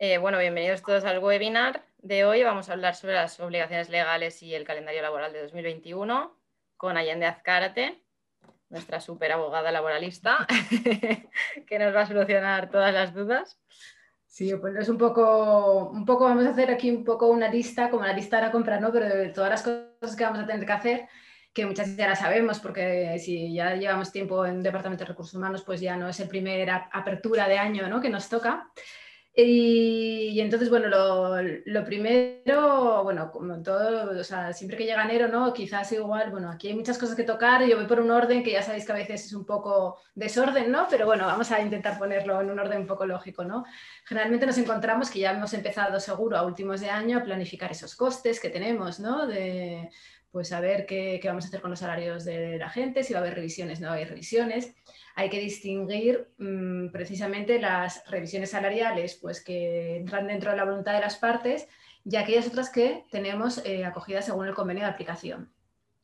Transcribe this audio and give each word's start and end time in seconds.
Eh, 0.00 0.18
bueno, 0.18 0.38
bienvenidos 0.38 0.80
todos 0.82 1.04
al 1.04 1.18
webinar 1.18 1.84
de 1.98 2.24
hoy. 2.24 2.44
Vamos 2.44 2.68
a 2.68 2.74
hablar 2.74 2.94
sobre 2.94 3.14
las 3.14 3.40
obligaciones 3.40 3.88
legales 3.88 4.40
y 4.44 4.54
el 4.54 4.62
calendario 4.62 5.02
laboral 5.02 5.32
de 5.32 5.42
2021 5.42 6.38
con 6.76 6.96
Allende 6.96 7.26
Azcárate, 7.26 8.00
nuestra 8.68 9.00
super 9.00 9.32
abogada 9.32 9.72
laboralista, 9.72 10.46
que 11.66 11.78
nos 11.80 11.92
va 11.92 12.02
a 12.02 12.06
solucionar 12.06 12.70
todas 12.70 12.94
las 12.94 13.12
dudas. 13.12 13.58
Sí, 14.24 14.54
pues 14.54 14.76
es 14.76 14.88
un 14.88 14.98
poco, 14.98 15.90
un 15.90 16.04
poco, 16.04 16.26
vamos 16.26 16.46
a 16.46 16.50
hacer 16.50 16.70
aquí 16.70 16.92
un 16.92 17.02
poco 17.04 17.26
una 17.26 17.48
lista, 17.48 17.90
como 17.90 18.06
la 18.06 18.12
lista 18.12 18.36
de 18.36 18.42
la 18.42 18.52
compra, 18.52 18.78
¿no? 18.78 18.92
Pero 18.92 19.08
de 19.08 19.30
todas 19.30 19.50
las 19.50 19.62
cosas 19.64 20.14
que 20.14 20.22
vamos 20.22 20.38
a 20.38 20.46
tener 20.46 20.64
que 20.64 20.72
hacer, 20.72 21.08
que 21.52 21.66
muchas 21.66 21.96
ya 21.96 22.06
las 22.06 22.20
sabemos, 22.20 22.60
porque 22.60 23.18
si 23.18 23.52
ya 23.52 23.74
llevamos 23.74 24.12
tiempo 24.12 24.46
en 24.46 24.62
Departamento 24.62 25.02
de 25.02 25.08
Recursos 25.08 25.34
Humanos, 25.34 25.64
pues 25.64 25.80
ya 25.80 25.96
no 25.96 26.08
es 26.08 26.20
el 26.20 26.28
primer 26.28 26.70
apertura 26.70 27.48
de 27.48 27.58
año 27.58 27.88
¿no? 27.88 28.00
que 28.00 28.10
nos 28.10 28.28
toca. 28.28 28.70
Y, 29.34 30.40
entonces, 30.40 30.68
bueno, 30.68 30.88
lo, 30.88 31.84
primero, 31.84 33.04
bueno, 33.04 33.30
como 33.30 33.62
todo, 33.62 34.18
o 34.18 34.24
sea, 34.24 34.52
siempre 34.52 34.76
que 34.76 34.84
llega 34.84 35.04
enero, 35.04 35.28
¿no? 35.28 35.52
Quizás 35.52 35.92
igual, 35.92 36.30
bueno, 36.32 36.50
aquí 36.50 36.68
hay 36.68 36.74
muchas 36.74 36.98
cosas 36.98 37.14
que 37.14 37.22
tocar, 37.22 37.64
yo 37.64 37.76
voy 37.76 37.86
por 37.86 38.00
un 38.00 38.10
orden 38.10 38.42
que 38.42 38.50
ya 38.50 38.62
sabéis 38.62 38.84
que 38.84 38.92
a 38.92 38.96
veces 38.96 39.26
es 39.26 39.32
un 39.32 39.46
poco 39.46 40.00
desorden, 40.16 40.72
¿no? 40.72 40.88
Pero 40.90 41.06
bueno, 41.06 41.26
vamos 41.26 41.52
a 41.52 41.60
intentar 41.60 41.98
ponerlo 41.98 42.40
en 42.40 42.50
un 42.50 42.58
orden 42.58 42.80
un 42.80 42.86
poco 42.88 43.06
lógico, 43.06 43.44
¿no? 43.44 43.64
Generalmente 44.04 44.46
nos 44.46 44.58
encontramos 44.58 45.08
que 45.08 45.20
ya 45.20 45.30
hemos 45.30 45.54
empezado 45.54 46.00
seguro 46.00 46.36
a 46.36 46.42
últimos 46.42 46.80
de 46.80 46.90
año 46.90 47.18
a 47.18 47.22
planificar 47.22 47.70
esos 47.70 47.94
costes 47.94 48.40
que 48.40 48.50
tenemos, 48.50 48.98
¿no? 48.98 49.28
Pues 50.30 50.52
a 50.52 50.60
ver 50.60 50.86
qué, 50.86 51.18
qué, 51.20 51.28
vamos 51.28 51.44
a 51.44 51.48
hacer 51.48 51.60
con 51.60 51.70
los 51.70 51.78
salarios 51.80 52.24
de 52.24 52.58
la 52.58 52.68
gente, 52.68 53.02
si 53.02 53.12
va 53.12 53.20
a 53.20 53.22
haber 53.22 53.34
revisiones, 53.34 53.80
no 53.80 53.90
hay 53.90 54.04
revisiones. 54.04 54.74
Hay 55.14 55.30
que 55.30 55.40
distinguir 55.40 56.28
mmm, 56.38 56.88
precisamente 56.88 57.60
las 57.60 58.02
revisiones 58.08 58.50
salariales 58.50 59.18
pues, 59.20 59.42
que 59.42 59.96
entran 59.96 60.26
dentro 60.26 60.50
de 60.50 60.56
la 60.56 60.64
voluntad 60.64 60.94
de 60.94 61.00
las 61.00 61.16
partes 61.16 61.66
y 62.04 62.16
aquellas 62.16 62.46
otras 62.46 62.70
que 62.70 63.04
tenemos 63.10 63.64
eh, 63.64 63.84
acogidas 63.84 64.26
según 64.26 64.46
el 64.46 64.54
convenio 64.54 64.84
de 64.84 64.90
aplicación. 64.90 65.52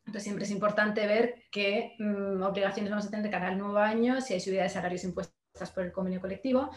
Entonces 0.01 0.25
siempre 0.25 0.45
es 0.45 0.51
importante 0.51 1.07
ver 1.07 1.45
qué 1.51 1.95
mmm, 1.99 2.43
obligaciones 2.43 2.91
vamos 2.91 3.07
a 3.07 3.11
tener 3.11 3.25
de 3.25 3.31
cara 3.31 3.49
al 3.49 3.59
nuevo 3.59 3.79
año, 3.79 4.21
si 4.21 4.35
hay 4.35 4.41
subida 4.41 4.63
de 4.63 4.69
salarios 4.69 5.05
impuestas 5.05 5.71
por 5.75 5.85
el 5.85 5.93
convenio 5.93 6.21
colectivo, 6.21 6.71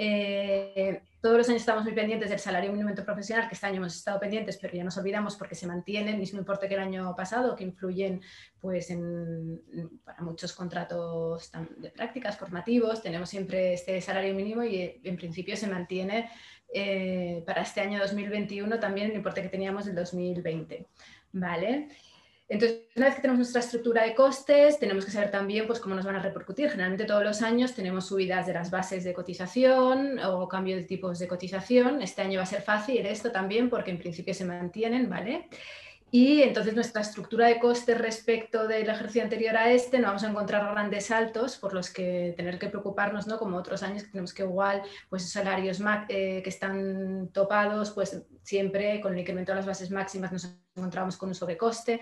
eh, 0.00 1.02
todos 1.20 1.38
los 1.38 1.48
años 1.48 1.62
estamos 1.62 1.82
muy 1.82 1.92
pendientes 1.92 2.30
del 2.30 2.38
salario 2.38 2.70
mínimo 2.70 2.94
profesional, 2.94 3.48
que 3.48 3.54
este 3.54 3.66
año 3.66 3.78
hemos 3.78 3.96
estado 3.96 4.20
pendientes, 4.20 4.56
pero 4.56 4.72
ya 4.72 4.84
nos 4.84 4.96
olvidamos 4.96 5.34
porque 5.34 5.56
se 5.56 5.66
mantiene 5.66 6.12
el 6.12 6.18
mismo 6.18 6.38
importe 6.38 6.68
que 6.68 6.74
el 6.74 6.80
año 6.80 7.16
pasado, 7.16 7.56
que 7.56 7.64
influyen 7.64 8.22
pues, 8.60 8.90
en, 8.90 9.60
para 10.04 10.22
muchos 10.22 10.52
contratos 10.52 11.50
de 11.78 11.90
prácticas 11.90 12.38
formativos. 12.38 13.02
Tenemos 13.02 13.28
siempre 13.28 13.72
este 13.72 14.00
salario 14.00 14.32
mínimo 14.36 14.62
y 14.62 15.00
en 15.02 15.16
principio 15.16 15.56
se 15.56 15.66
mantiene 15.66 16.30
eh, 16.72 17.42
para 17.44 17.62
este 17.62 17.80
año 17.80 17.98
2021 17.98 18.78
también 18.78 19.10
el 19.10 19.16
importe 19.16 19.42
que 19.42 19.48
teníamos 19.48 19.84
del 19.84 19.96
2020. 19.96 20.86
¿Vale? 21.32 21.88
Entonces, 22.48 22.80
una 22.96 23.06
vez 23.06 23.16
que 23.16 23.20
tenemos 23.20 23.38
nuestra 23.38 23.60
estructura 23.60 24.04
de 24.04 24.14
costes, 24.14 24.78
tenemos 24.78 25.04
que 25.04 25.10
saber 25.10 25.30
también 25.30 25.66
pues, 25.66 25.80
cómo 25.80 25.94
nos 25.94 26.06
van 26.06 26.16
a 26.16 26.22
repercutir. 26.22 26.70
Generalmente 26.70 27.04
todos 27.04 27.22
los 27.22 27.42
años 27.42 27.74
tenemos 27.74 28.06
subidas 28.06 28.46
de 28.46 28.54
las 28.54 28.70
bases 28.70 29.04
de 29.04 29.12
cotización 29.12 30.18
o 30.20 30.48
cambio 30.48 30.74
de 30.76 30.84
tipos 30.84 31.18
de 31.18 31.28
cotización. 31.28 32.00
Este 32.00 32.22
año 32.22 32.38
va 32.38 32.44
a 32.44 32.46
ser 32.46 32.62
fácil 32.62 33.04
esto 33.04 33.30
también 33.30 33.68
porque 33.68 33.90
en 33.90 33.98
principio 33.98 34.32
se 34.32 34.46
mantienen, 34.46 35.10
¿vale? 35.10 35.48
Y 36.10 36.40
entonces 36.40 36.74
nuestra 36.74 37.02
estructura 37.02 37.48
de 37.48 37.58
costes 37.58 37.98
respecto 37.98 38.66
del 38.66 38.88
ejercicio 38.88 39.22
anterior 39.22 39.54
a 39.58 39.70
este 39.70 39.98
no 39.98 40.06
vamos 40.06 40.24
a 40.24 40.30
encontrar 40.30 40.70
grandes 40.70 41.06
saltos 41.06 41.58
por 41.58 41.74
los 41.74 41.90
que 41.90 42.32
tener 42.34 42.58
que 42.58 42.68
preocuparnos, 42.68 43.26
¿no? 43.26 43.38
Como 43.38 43.58
otros 43.58 43.82
años 43.82 44.04
que 44.04 44.10
tenemos 44.10 44.32
que 44.32 44.42
igual, 44.42 44.82
pues 45.10 45.30
salarios 45.30 45.80
eh, 46.08 46.40
que 46.42 46.48
están 46.48 47.28
topados, 47.28 47.90
pues 47.90 48.22
siempre 48.42 49.02
con 49.02 49.12
el 49.12 49.18
incremento 49.18 49.52
de 49.52 49.56
las 49.56 49.66
bases 49.66 49.90
máximas 49.90 50.32
nos 50.32 50.48
encontramos 50.74 51.18
con 51.18 51.28
un 51.28 51.34
sobrecoste. 51.34 52.00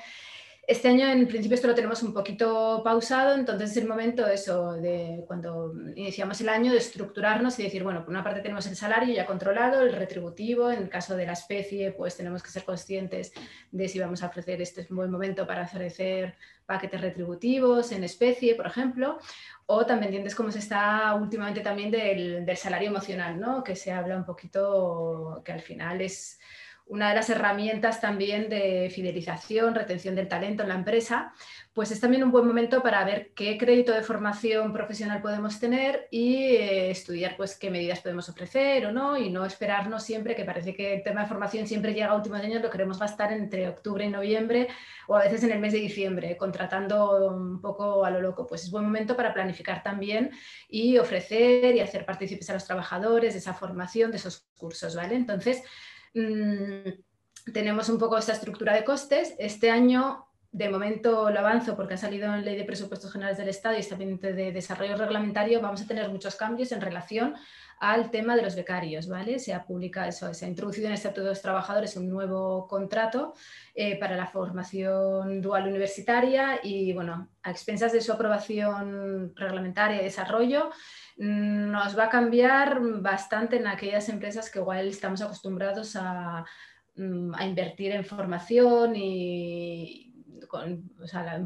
Este 0.67 0.89
año 0.89 1.07
en 1.07 1.29
principio 1.29 1.55
esto 1.55 1.69
lo 1.69 1.77
tenemos 1.77 2.03
un 2.03 2.13
poquito 2.13 2.83
pausado, 2.83 3.37
entonces 3.37 3.71
es 3.71 3.77
el 3.77 3.87
momento 3.87 4.27
de 4.27 5.23
cuando 5.29 5.73
iniciamos 5.95 6.41
el 6.41 6.49
año 6.49 6.73
de 6.73 6.79
estructurarnos 6.79 7.57
y 7.61 7.63
decir, 7.63 7.85
bueno, 7.85 8.01
por 8.01 8.11
una 8.11 8.25
parte 8.25 8.41
tenemos 8.41 8.67
el 8.67 8.75
salario 8.75 9.15
ya 9.15 9.27
controlado, 9.27 9.83
el 9.83 9.93
retributivo, 9.93 10.73
en 10.73 10.83
el 10.83 10.89
caso 10.89 11.17
de 11.17 11.25
la 11.25 11.35
especie 11.35 11.93
pues 11.93 12.17
tenemos 12.17 12.43
que 12.43 12.51
ser 12.51 12.65
conscientes 12.65 13.33
de 13.71 13.89
si 13.89 14.01
vamos 14.01 14.25
a 14.25 14.27
ofrecer 14.27 14.61
este 14.61 14.81
es 14.81 14.91
un 14.91 14.97
buen 14.97 15.11
momento 15.13 15.47
para 15.47 15.63
ofrecer 15.63 16.35
paquetes 16.67 17.01
retributivos 17.01 17.93
en 17.93 18.03
especie, 18.03 18.57
por 18.57 18.67
ejemplo, 18.67 19.21
o 19.67 19.87
también 19.87 20.09
entiendes 20.09 20.35
cómo 20.35 20.51
se 20.51 20.59
está 20.59 21.15
últimamente 21.15 21.61
también 21.61 21.93
del, 21.93 22.45
del 22.45 22.57
salario 22.57 22.89
emocional, 22.89 23.39
¿no? 23.39 23.63
que 23.63 23.77
se 23.77 23.93
habla 23.93 24.17
un 24.17 24.25
poquito, 24.25 25.43
que 25.45 25.53
al 25.53 25.61
final 25.61 26.01
es 26.01 26.41
una 26.89 27.09
de 27.09 27.17
las 27.17 27.29
herramientas 27.31 28.01
también 28.01 28.49
de 28.49 28.91
fidelización, 28.95 29.75
retención 29.75 30.15
del 30.15 30.29
talento 30.29 30.63
en 30.63 30.69
la 30.69 30.77
empresa, 30.77 31.33
pues 31.75 31.91
es 31.91 32.01
también 32.01 32.23
un 32.23 32.31
buen 32.31 32.47
momento 32.47 32.83
para 32.83 33.05
ver 33.05 33.33
qué 33.35 33.59
crédito 33.59 33.93
de 33.93 34.03
formación 34.03 34.73
profesional 34.73 35.21
podemos 35.21 35.59
tener 35.59 36.07
y 36.11 36.37
eh, 36.57 36.91
estudiar 36.91 37.37
pues 37.37 37.57
qué 37.59 37.71
medidas 37.71 38.01
podemos 38.01 38.29
ofrecer 38.29 38.87
o 38.87 38.93
no 38.93 39.19
y 39.19 39.31
no 39.31 39.45
esperarnos 39.45 40.05
siempre, 40.05 40.37
que 40.37 40.45
parece 40.45 40.75
que 40.75 40.95
el 40.95 41.03
tema 41.03 41.23
de 41.23 41.29
formación 41.29 41.67
siempre 41.67 41.93
llega 41.93 42.07
a 42.07 42.15
últimos 42.15 42.41
años, 42.41 42.63
lo 42.63 42.71
queremos 42.71 43.01
gastar 43.01 43.33
entre 43.33 43.69
octubre 43.69 44.05
y 44.05 44.09
noviembre 44.09 44.69
o 45.09 45.17
a 45.17 45.25
veces 45.25 45.43
en 45.43 45.51
el 45.51 45.59
mes 45.59 45.73
de 45.73 45.81
diciembre, 45.81 46.37
contratando 46.37 47.29
un 47.29 47.61
poco 47.61 48.05
a 48.05 48.11
lo 48.11 48.21
loco. 48.21 48.47
Pues 48.47 48.63
es 48.63 48.71
buen 48.71 48.85
momento 48.85 49.17
para 49.17 49.35
planificar 49.35 49.83
también 49.83 50.31
y 50.69 50.99
ofrecer 50.99 51.75
y 51.75 51.81
hacer 51.81 52.07
partícipes 52.07 52.49
a 52.49 52.55
los 52.55 52.65
trabajadores 52.65 53.35
de 53.35 53.41
esa 53.41 53.55
formación, 53.55 54.13
de 54.13 54.19
esos 54.19 54.47
cursos, 54.57 54.95
¿vale? 54.95 55.17
Entonces, 55.17 55.63
Mm, 56.17 57.53
tenemos 57.53 57.91
un 57.91 57.99
poco 57.99 58.17
esta 58.17 58.33
estructura 58.33 58.75
de 58.75 58.85
costes. 58.85 59.35
Este 59.39 59.71
año, 59.71 60.25
de 60.51 60.71
momento 60.71 61.29
lo 61.29 61.39
avanzo 61.41 61.77
porque 61.77 61.95
ha 61.95 61.99
salido 61.99 62.35
en 62.35 62.43
Ley 62.43 62.57
de 62.57 62.65
Presupuestos 62.65 63.13
Generales 63.13 63.37
del 63.37 63.51
Estado 63.51 63.77
y 63.77 63.81
está 63.81 63.99
pendiente 63.99 64.33
de 64.33 64.51
desarrollo 64.51 64.97
reglamentario, 64.97 65.61
vamos 65.61 65.83
a 65.83 65.87
tener 65.87 66.09
muchos 66.09 66.35
cambios 66.37 66.73
en 66.73 66.81
relación 66.81 67.35
al 67.79 68.11
tema 68.11 68.35
de 68.35 68.41
los 68.41 68.57
becarios, 68.57 69.07
¿vale? 69.07 69.39
Se 69.39 69.53
ha 69.53 69.67
publicado 69.67 70.09
eso, 70.09 70.33
se 70.33 70.47
ha 70.47 70.49
introducido 70.49 70.87
en 70.87 70.93
el 70.93 70.97
Estatuto 70.97 71.25
de 71.25 71.29
los 71.29 71.43
Trabajadores 71.43 71.95
un 71.99 72.09
nuevo 72.09 72.67
contrato 72.67 73.35
eh, 73.75 73.99
para 73.99 74.17
la 74.17 74.27
formación 74.27 75.43
dual 75.43 75.69
universitaria 75.69 76.61
y, 76.63 76.95
bueno, 76.95 77.29
a 77.43 77.51
expensas 77.51 77.93
de 77.93 78.01
su 78.01 78.13
aprobación 78.13 79.35
reglamentaria 79.37 80.01
y 80.01 80.05
desarrollo, 80.05 80.71
nos 81.17 81.99
va 81.99 82.05
a 82.05 82.11
cambiar 82.11 82.81
bastante 83.01 83.57
en 83.57 83.67
aquellas 83.67 84.09
empresas 84.09 84.51
que 84.51 84.59
igual 84.59 84.89
estamos 84.89 85.23
acostumbrados 85.23 85.97
a, 85.97 86.45
mm, 86.97 87.33
invertir 87.43 87.93
en 87.93 88.05
formación 88.05 88.95
y 88.97 90.13
con, 90.49 90.91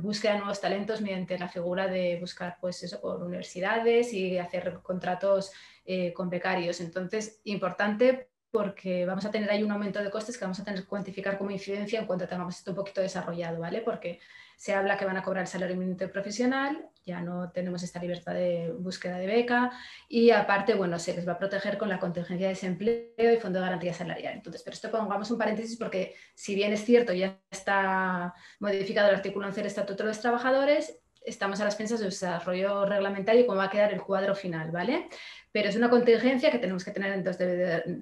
búsqueda 0.03 0.33
de 0.33 0.39
nuevos 0.39 0.61
talentos 0.61 1.01
mediante 1.01 1.39
la 1.39 1.49
figura 1.49 1.87
de 1.87 2.19
buscar 2.21 2.59
pues 2.61 2.83
eso 2.83 3.01
por 3.01 3.23
universidades 3.23 4.13
y 4.13 4.39
hacer 4.39 4.81
contratos 4.83 5.53
eh, 5.85 6.13
con 6.13 6.29
becarios. 6.29 6.81
Entonces, 6.81 7.41
importante 7.45 8.29
porque 8.51 9.07
vamos 9.07 9.25
a 9.25 9.31
tener 9.31 9.49
ahí 9.51 9.63
un 9.63 9.71
aumento 9.71 10.03
de 10.03 10.11
costes 10.11 10.37
que 10.37 10.45
vamos 10.45 10.59
a 10.59 10.65
tener 10.65 10.81
que 10.81 10.89
cuantificar 10.89 11.39
como 11.39 11.53
incidencia 11.53 12.01
en 12.01 12.07
cuanto 12.07 12.27
tengamos 12.27 12.59
esto 12.59 12.73
un 12.73 12.77
poquito 12.77 13.01
desarrollado, 13.01 13.61
¿vale? 13.61 13.81
Porque 13.81 14.19
se 14.61 14.75
habla 14.75 14.99
que 14.99 15.07
van 15.07 15.17
a 15.17 15.23
cobrar 15.23 15.45
el 15.45 15.49
salario 15.49 15.75
mínimo 15.75 15.97
profesional, 16.13 16.87
ya 17.07 17.23
no 17.23 17.51
tenemos 17.51 17.83
esta 17.83 17.99
libertad 17.99 18.35
de 18.35 18.71
búsqueda 18.79 19.17
de 19.17 19.27
beca 19.27 19.71
y 20.07 20.33
aparte, 20.33 20.75
bueno, 20.75 20.99
se 20.99 21.15
les 21.15 21.27
va 21.27 21.33
a 21.33 21.39
proteger 21.39 21.79
con 21.79 21.89
la 21.89 21.99
contingencia 21.99 22.47
de 22.47 22.53
desempleo 22.53 23.33
y 23.33 23.41
fondo 23.41 23.59
de 23.59 23.65
garantía 23.65 23.95
salarial. 23.95 24.35
Entonces, 24.35 24.63
pero 24.63 24.75
esto 24.75 24.91
pongamos 24.91 25.31
un 25.31 25.39
paréntesis 25.39 25.79
porque 25.79 26.15
si 26.35 26.55
bien 26.55 26.75
es 26.75 26.85
cierto, 26.85 27.15
ya 27.15 27.41
está 27.51 28.35
modificado 28.59 29.09
el 29.09 29.15
artículo 29.15 29.47
11 29.47 29.61
del 29.61 29.67
Estatuto 29.67 30.03
de 30.03 30.11
los 30.11 30.21
Trabajadores, 30.21 31.01
estamos 31.23 31.59
a 31.63 31.65
las 31.65 31.77
pensas 31.77 32.01
del 32.01 32.11
desarrollo 32.11 32.85
reglamentario 32.85 33.41
y 33.41 33.47
cómo 33.47 33.59
va 33.59 33.65
a 33.65 33.71
quedar 33.71 33.95
el 33.95 34.03
cuadro 34.03 34.35
final, 34.35 34.71
¿vale? 34.71 35.09
Pero 35.53 35.71
es 35.71 35.77
una 35.77 35.89
contingencia 35.89 36.51
que 36.51 36.59
tenemos 36.59 36.85
que 36.85 36.91
tener 36.91 37.13
en 37.13 37.25
los, 37.25 37.39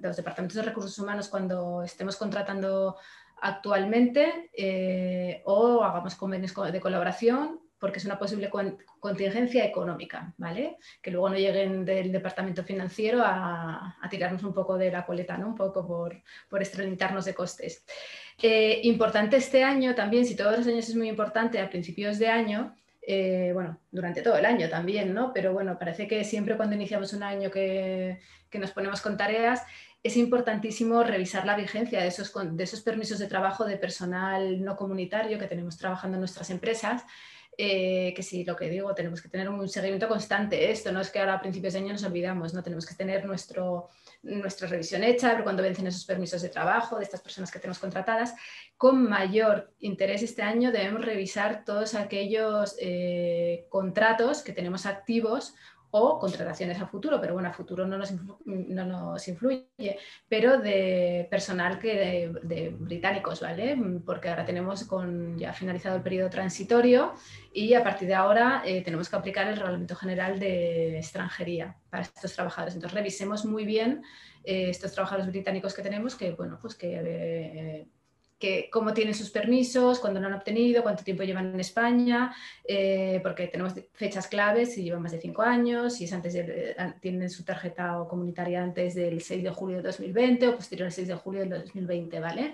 los 0.03 0.17
departamentos 0.17 0.57
de 0.57 0.63
recursos 0.63 0.99
humanos 0.99 1.29
cuando 1.29 1.83
estemos 1.83 2.17
contratando 2.17 2.97
actualmente 3.41 4.49
eh, 4.53 5.41
o 5.45 5.83
hagamos 5.83 6.15
convenios 6.15 6.53
de 6.71 6.79
colaboración 6.79 7.59
porque 7.79 7.99
es 7.99 8.05
una 8.05 8.19
posible 8.19 8.51
contingencia 8.99 9.65
económica, 9.65 10.33
¿vale? 10.37 10.77
Que 11.01 11.11
luego 11.11 11.29
no 11.29 11.37
lleguen 11.37 11.85
del 11.85 12.11
departamento 12.11 12.63
financiero 12.63 13.21
a, 13.23 13.97
tirarnos 14.09 14.43
un 14.43 14.53
poco 14.53 14.77
de 14.77 14.91
la 14.91 15.05
coleta, 15.05 15.37
¿no? 15.37 15.47
Un 15.47 15.55
poco 15.55 15.87
por, 15.87 16.21
por 16.49 16.61
de 16.61 17.33
costes. 17.33 17.85
Eh, 18.41 18.81
importante 18.83 19.37
este 19.37 19.63
año 19.63 19.95
también, 19.95 20.25
si 20.25 20.35
todos 20.35 20.57
los 20.57 20.67
años 20.67 20.89
es 20.89 20.95
muy 20.95 21.07
importante, 21.07 21.59
a 21.59 21.69
principios 21.69 22.19
de 22.19 22.27
año, 22.27 22.75
eh, 23.01 23.51
bueno, 23.53 23.79
durante 23.91 24.21
todo 24.21 24.37
el 24.37 24.45
año 24.45 24.69
también, 24.69 25.13
¿no? 25.13 25.31
Pero 25.33 25.53
bueno, 25.53 25.79
parece 25.79 26.05
que 26.05 26.25
siempre 26.25 26.57
cuando 26.57 26.75
iniciamos 26.75 27.13
un 27.13 27.23
año 27.23 27.49
que 27.49 28.19
nos 28.53 28.71
ponemos 28.71 28.99
con 28.99 29.15
tareas, 29.15 29.63
es 30.01 30.15
importantísimo 30.17 31.03
revisar 31.03 31.45
la 31.45 31.55
vigencia 31.55 32.01
de 32.01 32.07
esos, 32.07 32.81
permisos 32.81 33.19
de 33.19 33.27
trabajo 33.27 33.65
de 33.65 33.77
personal 33.77 34.63
no 34.63 34.75
comunitario 34.75 35.37
que 35.37 35.47
tenemos 35.47 35.77
trabajando 35.77 36.15
en 36.15 36.21
nuestras 36.21 36.49
empresas. 36.49 37.03
eh, 37.61 38.13
que 38.15 38.23
sí, 38.23 38.45
lo 38.45 38.55
que 38.55 38.69
digo, 38.69 38.95
tenemos 38.95 39.21
que 39.21 39.27
tener 39.27 39.49
un 39.49 39.67
seguimiento 39.67 40.07
constante. 40.07 40.71
Esto 40.71 40.93
no 40.93 41.01
es 41.01 41.09
que 41.09 41.19
ahora 41.19 41.33
a 41.33 41.41
principios 41.41 41.73
de 41.73 41.79
año 41.79 41.91
nos 41.91 42.05
olvidamos, 42.05 42.53
no 42.53 42.63
tenemos 42.63 42.85
que 42.85 42.95
tener 42.95 43.25
nuestra 43.25 44.67
revisión 44.69 45.03
hecha, 45.03 45.33
ver 45.33 45.43
cuándo 45.43 45.61
vencen 45.61 45.85
esos 45.85 46.05
permisos 46.05 46.41
de 46.41 46.47
trabajo 46.47 46.97
de 46.97 47.03
estas 47.03 47.19
personas 47.19 47.51
que 47.51 47.59
tenemos 47.59 47.79
contratadas. 47.79 48.33
Con 48.77 49.09
mayor 49.09 49.73
interés 49.79 50.23
este 50.23 50.41
año 50.41 50.71
debemos 50.71 51.03
revisar 51.03 51.65
todos 51.65 51.95
aquellos 51.95 52.77
eh, 52.79 53.65
contratos 53.67 54.41
que 54.41 54.53
tenemos 54.53 54.85
activos 54.85 55.53
o 55.91 56.19
contrataciones 56.19 56.79
a 56.79 56.85
futuro, 56.85 57.19
pero 57.19 57.33
bueno, 57.33 57.49
a 57.49 57.53
futuro 57.53 57.87
no 57.87 57.97
nos, 57.97 58.13
no 58.45 58.85
nos 58.85 59.27
influye, 59.27 59.97
pero 60.27 60.59
de 60.59 61.27
personal 61.29 61.79
que 61.79 62.31
de, 62.43 62.69
británicos, 62.69 63.41
¿vale? 63.41 63.77
Porque 64.05 64.29
ahora 64.29 64.45
tenemos 64.45 64.83
con, 64.83 65.37
ya 65.37 65.53
finalizado 65.53 65.97
el 65.97 66.03
periodo 66.03 66.29
transitorio 66.29 67.13
y 67.53 67.73
a 67.73 67.83
partir 67.83 68.07
de 68.07 68.15
ahora 68.15 68.61
eh, 68.65 68.81
tenemos 68.83 69.09
que 69.09 69.15
aplicar 69.15 69.47
el 69.47 69.55
Reglamento 69.55 69.95
General 69.95 70.39
de 70.39 70.97
Extranjería 70.99 71.75
para 71.89 72.03
estos 72.03 72.33
trabajadores. 72.33 72.75
Entonces 72.75 72.95
revisemos 72.95 73.45
muy 73.45 73.65
bien 73.65 74.03
eh, 74.43 74.69
estos 74.69 74.93
trabajadores 74.93 75.27
británicos 75.27 75.73
que 75.73 75.81
tenemos, 75.81 76.15
que 76.15 76.31
bueno, 76.31 76.59
pues 76.61 76.75
que... 76.75 76.99
Eh, 77.03 77.87
que 78.39 78.69
cómo 78.71 78.93
tienen 78.93 79.13
sus 79.13 79.29
permisos, 79.29 79.99
cuándo 79.99 80.19
lo 80.19 80.27
han 80.27 80.33
obtenido, 80.33 80.81
cuánto 80.81 81.03
tiempo 81.03 81.23
llevan 81.23 81.53
en 81.53 81.59
España, 81.59 82.33
eh, 82.63 83.19
porque 83.21 83.47
tenemos 83.47 83.73
fechas 83.93 84.27
claves, 84.27 84.73
si 84.73 84.83
llevan 84.83 85.01
más 85.01 85.11
de 85.11 85.19
cinco 85.19 85.41
años, 85.41 85.95
si 85.95 86.05
es 86.05 86.13
antes 86.13 86.33
de, 86.33 86.75
eh, 86.77 86.93
tienen 87.01 87.29
su 87.29 87.43
tarjeta 87.43 87.97
comunitaria 88.09 88.63
antes 88.63 88.95
del 88.95 89.21
6 89.21 89.43
de 89.43 89.49
julio 89.49 89.77
de 89.77 89.83
2020 89.83 90.47
o 90.47 90.55
posterior 90.55 90.85
al 90.85 90.93
6 90.93 91.07
de 91.09 91.15
julio 91.15 91.41
de 91.41 91.49
2020, 91.59 92.19
¿vale? 92.21 92.53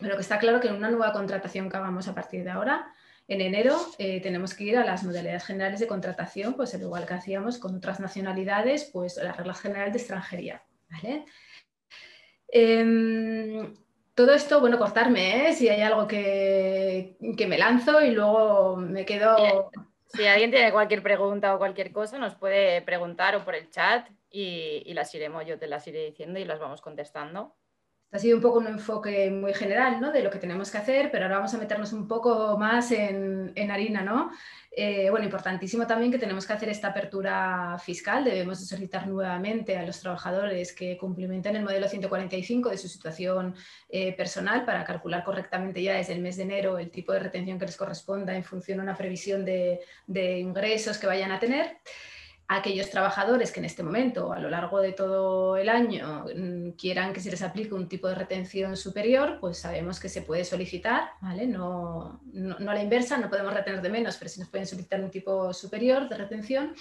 Pero 0.00 0.14
que 0.14 0.22
está 0.22 0.38
claro 0.38 0.60
que 0.60 0.68
en 0.68 0.76
una 0.76 0.90
nueva 0.90 1.12
contratación 1.12 1.68
que 1.68 1.76
hagamos 1.76 2.08
a 2.08 2.14
partir 2.14 2.42
de 2.42 2.50
ahora, 2.50 2.90
en 3.28 3.42
enero 3.42 3.78
eh, 3.98 4.20
tenemos 4.22 4.54
que 4.54 4.64
ir 4.64 4.78
a 4.78 4.84
las 4.84 5.04
modalidades 5.04 5.44
generales 5.44 5.78
de 5.78 5.86
contratación, 5.86 6.54
pues 6.54 6.74
al 6.74 6.80
igual 6.80 7.06
que 7.06 7.14
hacíamos 7.14 7.58
con 7.58 7.76
otras 7.76 8.00
nacionalidades, 8.00 8.84
pues 8.90 9.18
las 9.22 9.36
reglas 9.36 9.60
generales 9.60 9.92
de 9.92 9.98
extranjería, 9.98 10.62
¿vale? 10.90 11.26
Em, 12.48 13.72
todo 14.20 14.34
esto, 14.34 14.60
bueno, 14.60 14.78
cortarme, 14.78 15.48
¿eh? 15.48 15.54
si 15.54 15.70
hay 15.70 15.80
algo 15.80 16.06
que, 16.06 17.16
me 17.20 17.56
lanzo 17.56 18.02
y 18.02 18.10
luego 18.10 18.76
me 18.76 19.06
quedo... 19.06 19.70
Si 20.08 20.26
alguien 20.26 20.50
tiene 20.50 20.72
cualquier 20.72 21.02
pregunta 21.02 21.54
o 21.54 21.58
cualquier 21.58 21.90
cosa, 21.90 22.18
nos 22.18 22.34
puede 22.34 22.82
preguntar 22.82 23.34
o 23.36 23.44
por 23.44 23.54
el 23.54 23.70
chat 23.70 24.10
y, 24.30 24.82
y 24.84 24.92
las 24.92 25.14
iremos, 25.14 25.46
yo 25.46 25.58
te 25.58 25.68
las 25.68 25.86
iré 25.86 26.04
diciendo 26.04 26.38
y 26.38 26.44
las 26.44 26.58
vamos 26.58 26.82
contestando. 26.82 27.54
Ha 28.12 28.18
sido 28.18 28.36
un 28.36 28.42
poco 28.42 28.58
un 28.58 28.66
enfoque 28.66 29.30
muy 29.30 29.54
general 29.54 30.00
¿no? 30.00 30.10
de 30.10 30.22
lo 30.22 30.30
que 30.30 30.38
tenemos 30.38 30.70
que 30.70 30.78
hacer, 30.78 31.10
pero 31.12 31.24
ahora 31.24 31.36
vamos 31.36 31.54
a 31.54 31.58
meternos 31.58 31.92
un 31.92 32.08
poco 32.08 32.58
más 32.58 32.90
en, 32.90 33.52
en 33.54 33.70
harina. 33.70 34.02
¿no? 34.02 34.30
Eh, 34.72 35.10
bueno, 35.10 35.24
importantísimo 35.24 35.86
también 35.86 36.12
que 36.12 36.18
tenemos 36.18 36.46
que 36.46 36.52
hacer 36.52 36.68
esta 36.68 36.88
apertura 36.88 37.76
fiscal. 37.78 38.24
Debemos 38.24 38.66
solicitar 38.66 39.06
nuevamente 39.06 39.76
a 39.76 39.84
los 39.84 40.00
trabajadores 40.00 40.72
que 40.72 40.96
cumplimenten 40.96 41.56
el 41.56 41.64
modelo 41.64 41.88
145 41.88 42.70
de 42.70 42.78
su 42.78 42.88
situación 42.88 43.54
eh, 43.88 44.12
personal 44.16 44.64
para 44.64 44.84
calcular 44.84 45.24
correctamente 45.24 45.82
ya 45.82 45.94
desde 45.94 46.12
el 46.12 46.20
mes 46.20 46.36
de 46.36 46.44
enero 46.44 46.78
el 46.78 46.90
tipo 46.90 47.12
de 47.12 47.20
retención 47.20 47.58
que 47.58 47.66
les 47.66 47.76
corresponda 47.76 48.34
en 48.34 48.44
función 48.44 48.78
de 48.78 48.84
una 48.84 48.96
previsión 48.96 49.44
de, 49.44 49.80
de 50.06 50.38
ingresos 50.38 50.98
que 50.98 51.06
vayan 51.06 51.32
a 51.32 51.40
tener 51.40 51.78
aquellos 52.52 52.90
trabajadores 52.90 53.52
que 53.52 53.60
en 53.60 53.66
este 53.66 53.84
momento, 53.84 54.32
a 54.32 54.40
lo 54.40 54.50
largo 54.50 54.80
de 54.80 54.90
todo 54.90 55.56
el 55.56 55.68
año, 55.68 56.24
mm, 56.34 56.70
quieran 56.70 57.12
que 57.12 57.20
se 57.20 57.30
les 57.30 57.42
aplique 57.42 57.74
un 57.74 57.88
tipo 57.88 58.08
de 58.08 58.16
retención 58.16 58.76
superior, 58.76 59.38
pues 59.40 59.58
sabemos 59.58 60.00
que 60.00 60.08
se 60.08 60.22
puede 60.22 60.44
solicitar, 60.44 61.10
¿vale? 61.20 61.46
No, 61.46 62.20
no, 62.32 62.56
a 62.70 62.74
la 62.74 62.82
inversa, 62.82 63.18
no 63.18 63.30
podemos 63.30 63.54
retener 63.54 63.80
de 63.80 63.88
menos, 63.88 64.16
pero 64.16 64.28
sí 64.28 64.40
nos 64.40 64.48
pueden 64.48 64.66
solicitar 64.66 65.00
un 65.00 65.12
tipo 65.12 65.54
superior 65.54 66.08
de 66.08 66.16
retención. 66.16 66.74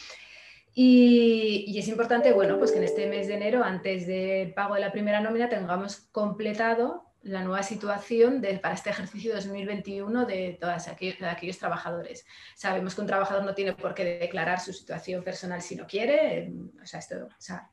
Y, 0.74 1.66
y, 1.68 1.78
es 1.78 1.88
importante, 1.88 2.34
bueno, 2.34 2.58
pues 2.58 2.72
que 2.72 2.80
en 2.80 2.86
este 2.86 3.06
mes 3.06 3.28
de 3.28 3.36
enero, 3.36 3.64
antes 3.64 4.08
del 4.08 4.56
pago 4.56 4.74
de 4.74 4.82
la 4.82 4.92
primera 4.92 5.22
nómina, 5.22 5.50
tengamos 5.50 5.98
completado 6.12 7.09
la 7.24 7.44
nueva 7.44 7.64
situación 7.64 8.42
para 8.62 8.76
este 8.76 8.92
ejercicio 8.92 9.36
2021 9.36 10.26
de 10.26 10.58
todos 10.60 10.88
aquellos, 10.88 11.58
trabajadores. 11.58 12.26
Sabemos 12.56 12.96
que 12.96 13.02
un 13.02 13.08
trabajador 13.08 13.44
no 13.44 13.54
tiene 13.54 13.74
por 13.74 13.94
qué 13.94 14.20
declarar 14.20 14.62
su 14.62 14.72
situación 14.72 15.24
personal 15.24 15.62
si 15.62 15.76
no 15.76 15.86
quiere. 15.86 16.52
O 16.82 16.86
sea, 16.86 17.00
esto, 17.00 17.28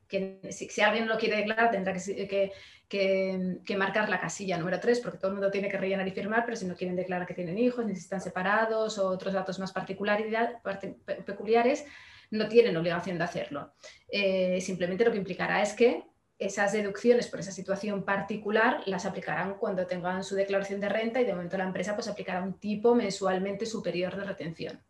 que, 0.08 0.40
si, 0.50 0.80
alguien 0.80 1.06
lo 1.06 1.16
quiere 1.16 1.36
declarar, 1.36 1.70
tendrá 1.70 1.94
que, 1.94 2.52
que, 2.88 3.76
marcar 3.76 4.08
la 4.08 4.20
casilla 4.20 4.58
número 4.58 4.80
3, 4.80 5.00
porque 5.00 5.18
todo 5.18 5.28
el 5.28 5.34
mundo 5.34 5.50
tiene 5.50 5.68
que 5.68 5.78
rellenar 5.78 6.08
y 6.08 6.12
firmar, 6.12 6.44
pero 6.44 6.56
si 6.56 6.66
no 6.66 6.74
quieren 6.74 6.96
declarar 6.96 7.26
que 7.26 7.34
tienen 7.34 7.58
hijos, 7.58 7.86
necesitan 7.86 8.20
separados 8.20 8.98
o 8.98 9.08
otros 9.08 9.32
datos 9.32 9.60
más 9.60 9.72
peculiares, 9.72 11.84
no 12.32 12.48
tienen 12.48 12.76
obligación 12.76 13.18
de 13.18 13.24
hacerlo. 13.24 13.74
Eh, 14.08 14.60
simplemente 14.60 15.04
lo 15.04 15.12
que 15.12 15.18
implicará 15.18 15.62
es 15.62 15.72
que 15.72 16.02
esas 16.38 16.72
deducciones 16.72 17.28
por 17.28 17.40
esa 17.40 17.52
situación 17.52 18.04
particular 18.04 18.82
las 18.86 19.06
aplicarán 19.06 19.54
cuando 19.54 19.86
tengan 19.86 20.22
su 20.22 20.34
declaración 20.34 20.80
de 20.80 20.88
renta 20.88 21.20
y 21.20 21.24
de 21.24 21.32
momento 21.32 21.56
la 21.56 21.64
empresa 21.64 21.94
pues 21.94 22.08
aplicará 22.08 22.42
un 22.42 22.58
tipo 22.58 22.94
mensualmente 22.94 23.66
superior 23.66 24.16
de 24.16 24.24
retención. 24.24 24.80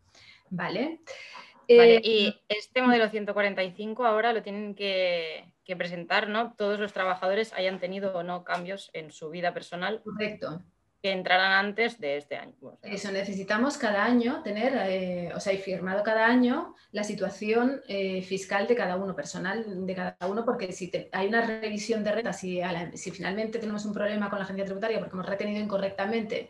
¿Vale? 0.49 1.01
Eh, 1.67 1.99
y 2.01 2.41
este 2.47 2.81
modelo 2.81 3.09
145 3.09 4.05
ahora 4.05 4.31
lo 4.31 4.41
tienen 4.41 4.73
que, 4.73 5.53
que, 5.65 5.75
presentar, 5.75 6.29
¿no? 6.29 6.53
Todos 6.57 6.79
los 6.79 6.93
trabajadores 6.93 7.51
hayan 7.53 7.79
tenido 7.79 8.15
o 8.15 8.23
no 8.23 8.45
cambios 8.45 8.89
en 8.93 9.11
su 9.11 9.29
vida 9.29 9.53
personal. 9.53 10.01
Correcto 10.03 10.63
que 11.01 11.11
entrarán 11.11 11.65
antes 11.65 11.99
de 11.99 12.17
este 12.17 12.35
año. 12.35 12.55
Eso, 12.81 13.11
necesitamos 13.11 13.77
cada 13.77 14.03
año 14.03 14.41
tener, 14.43 14.73
eh, 14.87 15.31
o 15.35 15.39
sea, 15.39 15.53
y 15.53 15.57
firmado 15.57 16.03
cada 16.03 16.25
año 16.25 16.75
la 16.91 17.03
situación 17.03 17.81
eh, 17.87 18.21
fiscal 18.23 18.67
de 18.67 18.75
cada 18.75 18.95
uno, 18.95 19.15
personal 19.15 19.85
de 19.85 19.95
cada 19.95 20.17
uno, 20.27 20.43
porque 20.43 20.71
si 20.71 20.91
hay 21.11 21.27
una 21.27 21.45
revisión 21.45 22.03
de 22.03 22.11
renta, 22.11 22.33
si, 22.33 22.59
si 22.95 23.11
finalmente 23.11 23.59
tenemos 23.59 23.85
un 23.85 23.93
problema 23.93 24.29
con 24.29 24.39
la 24.39 24.45
agencia 24.45 24.65
tributaria 24.65 24.99
porque 24.99 25.13
hemos 25.13 25.27
retenido 25.27 25.61
incorrectamente 25.61 26.49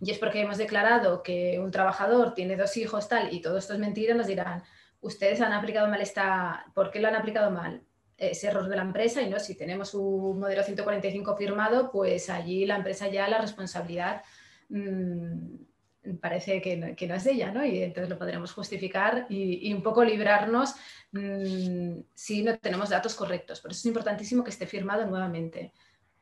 y 0.00 0.10
es 0.10 0.18
porque 0.18 0.40
hemos 0.40 0.58
declarado 0.58 1.22
que 1.22 1.58
un 1.58 1.70
trabajador 1.70 2.34
tiene 2.34 2.56
dos 2.56 2.76
hijos 2.76 3.08
tal 3.08 3.32
y 3.32 3.40
todo 3.40 3.58
esto 3.58 3.72
es 3.72 3.78
mentira, 3.78 4.14
nos 4.14 4.28
dirán, 4.28 4.62
ustedes 5.00 5.40
han 5.40 5.52
aplicado 5.52 5.88
mal 5.88 6.00
esta, 6.00 6.66
¿por 6.74 6.90
qué 6.90 7.00
lo 7.00 7.08
han 7.08 7.16
aplicado 7.16 7.50
mal? 7.50 7.82
Es 8.18 8.42
error 8.42 8.68
de 8.68 8.76
la 8.76 8.82
empresa 8.82 9.22
y 9.22 9.30
no, 9.30 9.38
si 9.38 9.54
tenemos 9.54 9.94
un 9.94 10.40
modelo 10.40 10.62
145 10.62 11.36
firmado, 11.36 11.90
pues 11.90 12.28
allí 12.28 12.66
la 12.66 12.76
empresa 12.76 13.08
ya 13.08 13.28
la 13.28 13.40
responsabilidad 13.40 14.22
mm, 14.68 16.16
parece 16.20 16.60
que 16.60 16.76
no, 16.76 17.14
es 17.14 17.24
de 17.24 17.32
ella, 17.32 17.52
¿no? 17.52 17.64
Y 17.64 17.82
entonces 17.82 18.10
lo 18.10 18.18
podremos 18.18 18.52
justificar 18.52 19.26
y, 19.28 19.72
un 19.72 19.82
poco 19.82 20.04
librarnos 20.04 20.74
mm, 21.12 22.00
si 22.12 22.42
no 22.42 22.58
tenemos 22.58 22.88
datos 22.90 23.14
correctos. 23.14 23.60
Por 23.60 23.70
eso 23.70 23.80
es 23.80 23.86
importantísimo 23.86 24.42
que 24.42 24.50
esté 24.50 24.66
firmado 24.66 25.06
nuevamente, 25.06 25.72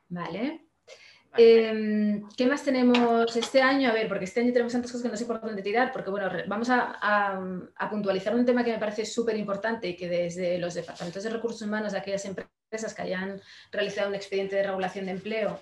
¿vale? 0.09 0.66
Em, 1.37 2.27
¿Qué 2.35 2.47
más 2.47 2.63
tenemos 2.63 3.35
este 3.35 3.61
año? 3.61 3.89
A 3.89 3.93
ver, 3.93 4.07
porque 4.07 4.25
este 4.25 4.39
año 4.39 4.51
tenemos 4.51 4.73
tantas 4.73 4.91
cosas 4.91 5.03
que 5.03 5.09
no 5.09 5.17
sé 5.17 5.25
por 5.25 5.39
dónde 5.39 5.61
tirar, 5.61 5.91
porque 5.91 6.09
bueno, 6.09 6.29
vamos 6.47 6.69
a, 6.69 7.39
puntualizar 7.89 8.35
un 8.35 8.45
tema 8.45 8.63
que 8.63 8.71
me 8.71 8.79
parece 8.79 9.05
súper 9.05 9.37
importante 9.37 9.87
y 9.87 9.95
que 9.95 10.09
desde 10.09 10.57
los 10.57 10.73
departamentos 10.73 11.23
de 11.23 11.29
recursos 11.29 11.61
humanos 11.61 11.91
de 11.91 11.99
aquellas 11.99 12.25
empresas 12.25 12.93
que 12.95 13.01
hayan 13.03 13.39
realizado 13.71 14.09
un 14.09 14.15
expediente 14.15 14.55
de 14.55 14.63
regulación 14.63 15.05
de 15.05 15.11
empleo, 15.11 15.59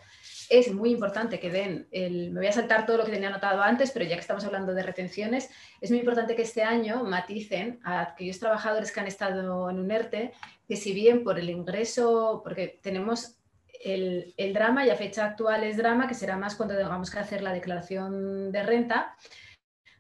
es 0.50 0.72
muy 0.72 0.92
importante 0.92 1.40
que 1.40 1.50
den 1.50 1.88
el, 1.92 2.32
me 2.32 2.40
voy 2.40 2.48
a 2.48 2.52
saltar 2.52 2.86
todo 2.86 2.98
lo 2.98 3.06
que 3.06 3.12
tenía 3.12 3.30
anotado 3.30 3.62
antes, 3.62 3.92
pero 3.92 4.06
ya 4.06 4.16
que 4.16 4.22
estamos 4.22 4.46
hablando 4.46 4.74
de 4.74 4.84
retenciones, 4.84 5.50
es 5.82 5.90
muy 5.90 6.00
importante 6.00 6.36
que 6.36 6.44
este 6.44 6.64
año 6.64 7.04
maticen 7.04 7.80
a 7.84 8.02
aquellos 8.02 8.40
trabajadores 8.40 8.92
que 8.92 9.00
han 9.00 9.08
estado 9.08 9.70
en 9.70 9.80
un 9.80 9.92
ERTE, 9.92 10.34
que 10.68 10.76
si 10.76 10.94
bien 10.94 11.24
por 11.24 11.40
el 11.40 11.50
ingreso, 11.50 12.42
porque 12.44 12.80
tenemos 12.82 13.38
el, 13.86 14.54
drama 14.54 14.86
y 14.86 14.90
a 14.90 14.96
fecha 14.96 15.26
actual 15.26 15.64
es 15.64 15.78
drama, 15.78 16.08
que 16.08 16.16
será 16.16 16.38
más 16.38 16.56
cuando 16.56 16.76
tengamos 16.76 17.12
que 17.12 17.20
hacer 17.20 17.42
la 17.42 17.54
declaración 17.54 18.52
de 18.52 18.64
renta. 18.64 19.16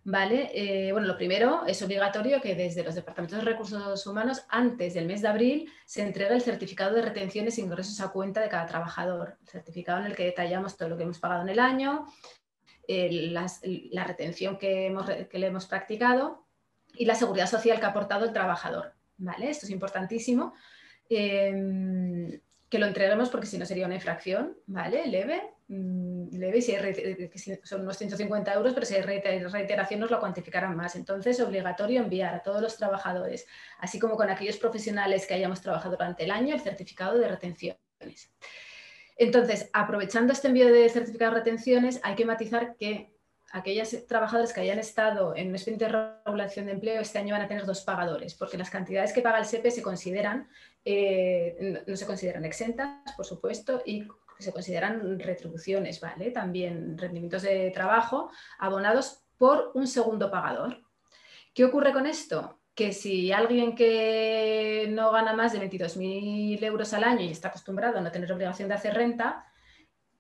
¿Vale? 0.08 0.52
Eh, 0.54 0.92
bueno, 0.92 1.08
lo 1.08 1.18
primero 1.18 1.66
es 1.66 1.82
obligatorio 1.82 2.40
que 2.40 2.54
desde 2.54 2.84
los 2.84 2.94
departamentos 2.94 3.40
de 3.40 3.46
recursos 3.46 4.06
humanos, 4.06 4.46
antes 4.50 4.94
del 4.94 5.08
mes 5.08 5.24
de 5.24 5.28
abril, 5.28 5.72
se 5.86 6.04
entregue 6.04 6.36
el 6.36 6.42
certificado 6.42 6.96
de 6.96 7.02
retenciones 7.02 7.58
e 7.58 7.62
ingresos 7.62 8.00
a 8.02 8.10
cuenta 8.10 8.42
de 8.42 8.50
cada 8.50 8.68
trabajador. 8.68 9.38
El 9.42 9.48
certificado 9.48 10.02
en 10.02 10.08
el 10.08 10.16
que 10.16 10.26
detallamos 10.26 10.78
todo 10.78 10.90
lo 10.90 10.98
que 10.98 11.04
hemos 11.04 11.18
pagado 11.18 11.42
en 11.42 11.50
el 11.50 11.60
año, 11.60 12.06
la 12.88 14.04
retención 14.04 14.60
que, 14.60 14.96
le 15.32 15.48
hemos 15.48 15.66
practicado 15.66 16.46
y 16.94 17.06
la 17.06 17.16
seguridad 17.16 17.48
social 17.48 17.80
que 17.80 17.86
ha 17.86 17.90
aportado 17.90 18.26
el 18.26 18.34
trabajador. 18.34 18.94
¿Vale? 19.18 19.50
Esto 19.50 19.66
es 19.66 19.72
importantísimo. 19.72 20.54
Em, 21.10 22.40
que 22.70 22.80
lo 22.80 22.86
entreguemos 22.88 23.30
porque 23.30 23.48
si 23.48 23.58
no 23.58 23.66
sería 23.66 23.86
una 23.86 23.96
infracción, 23.96 24.58
¿vale? 24.66 25.06
Leve, 25.08 25.42
mm, 25.68 26.36
leve, 26.38 26.62
si 26.62 26.76
son 27.64 27.82
unos 27.82 27.98
150 27.98 28.54
euros, 28.54 28.74
pero 28.74 28.86
si 28.86 28.96
hay 28.96 29.02
reiteración 29.02 30.00
nos 30.00 30.12
lo 30.12 30.20
cuantificarán 30.20 30.76
más. 30.76 30.96
Entonces, 30.96 31.40
obligatorio 31.40 32.02
enviar 32.02 32.34
a 32.34 32.44
todos 32.44 32.62
los 32.62 32.78
trabajadores, 32.78 33.46
así 33.80 34.00
como 34.00 34.16
con 34.16 34.30
aquellos 34.30 34.58
profesionales 34.58 35.28
que 35.28 35.36
hayamos 35.36 35.62
trabajado 35.62 35.96
durante 35.96 36.24
el 36.24 36.32
año, 36.32 36.56
el 36.56 36.62
certificado 36.62 37.18
de 37.18 37.28
retenciones. 37.28 37.80
Entonces, 39.18 39.70
aprovechando 39.72 40.34
este 40.34 40.48
envío 40.48 40.72
de 40.72 40.90
certificado 40.90 41.32
de 41.32 41.40
retenciones, 41.40 42.00
hay 42.04 42.16
que 42.16 42.26
matizar 42.26 42.76
que 42.78 43.15
aquellos 43.52 44.06
trabajadores 44.08 44.54
que 44.54 44.62
hayan 44.62 44.80
estado 44.80 45.36
en 45.36 45.50
un 45.50 45.56
expediente 45.56 45.86
de 45.86 45.92
regulación 46.26 46.66
de 46.66 46.74
empleo 46.74 47.02
este 47.02 47.20
año 47.20 47.34
van 47.34 47.44
a 47.44 47.48
tener 47.48 47.66
dos 47.66 47.82
pagadores, 47.82 48.36
porque 48.36 48.58
las 48.58 48.70
cantidades 48.70 49.14
que 49.14 49.22
paga 49.22 49.40
el 49.40 49.46
SEPE 49.46 49.72
se 49.72 49.82
consideran, 49.82 50.50
eh, 50.84 51.84
no, 51.88 51.96
se 51.96 52.06
consideran 52.06 52.46
exentas, 52.46 53.14
por 53.16 53.26
supuesto, 53.26 53.82
y 53.86 54.08
se 54.40 54.52
consideran 54.52 55.20
retribuciones, 55.20 56.02
¿vale? 56.02 56.32
También 56.32 56.98
rendimientos 56.98 57.44
de 57.44 57.72
trabajo 57.72 58.30
abonados 58.60 59.22
por 59.38 59.72
un 59.74 59.88
segundo 59.88 60.30
pagador. 60.30 60.82
¿Qué 61.54 61.64
ocurre 61.64 61.94
con 61.94 62.06
esto? 62.06 62.60
Que 62.74 62.92
si 62.92 63.32
alguien 63.32 63.76
que 63.76 64.88
no 64.90 65.12
gana 65.12 65.34
más 65.34 65.54
de 65.54 65.70
22.000 65.70 66.62
euros 66.64 66.94
al 66.94 67.06
año 67.06 67.22
y 67.22 67.32
está 67.32 67.48
acostumbrado 67.48 68.00
a 68.00 68.02
no 68.02 68.12
tener 68.12 68.32
obligación 68.34 68.68
de 68.68 68.76
hacer 68.76 68.94
renta, 68.94 69.46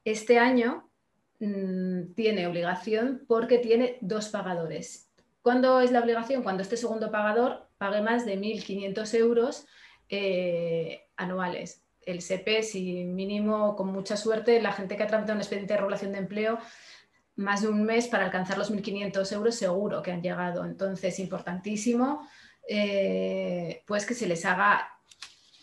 este 0.05 0.39
año 0.39 0.89
mm, 1.39 2.13
tiene 2.15 2.47
obligación 2.47 3.23
porque 3.27 3.57
tiene 3.59 3.97
dos 4.01 4.29
pagadores. 4.29 5.09
¿Cuándo 5.41 5.79
es 5.81 5.91
la 5.91 5.99
obligación? 5.99 6.43
Cuando 6.43 6.63
este 6.63 6.77
segundo 6.77 7.11
pagador 7.11 7.67
pague 7.77 8.01
más 8.01 8.25
de 8.25 8.39
1.500 8.39 9.13
euros 9.15 9.67
eh, 10.09 11.03
anuales. 11.17 11.83
El 12.01 12.21
SEPE, 12.21 12.63
si 12.63 13.03
mínimo, 13.03 13.75
con 13.75 13.91
mucha 13.91 14.17
suerte, 14.17 14.61
la 14.61 14.71
gente 14.71 14.95
que 14.95 15.03
ha 15.03 15.07
tramitado 15.07 15.35
un 15.35 15.41
expediente 15.41 15.73
de 15.73 15.77
regulación 15.77 16.11
de 16.11 16.19
empleo 16.19 16.59
más 17.35 17.61
de 17.61 17.67
un 17.67 17.83
mes 17.83 18.07
para 18.07 18.25
alcanzar 18.25 18.57
los 18.57 18.71
1.500 18.71 19.33
euros 19.33 19.55
seguro 19.55 20.01
que 20.01 20.11
han 20.11 20.21
llegado. 20.21 20.65
Entonces, 20.65 21.19
importantísimo, 21.19 22.27
eh, 22.67 23.83
pues 23.85 24.05
que 24.05 24.13
se 24.13 24.27
les 24.27 24.45
haga 24.45 24.89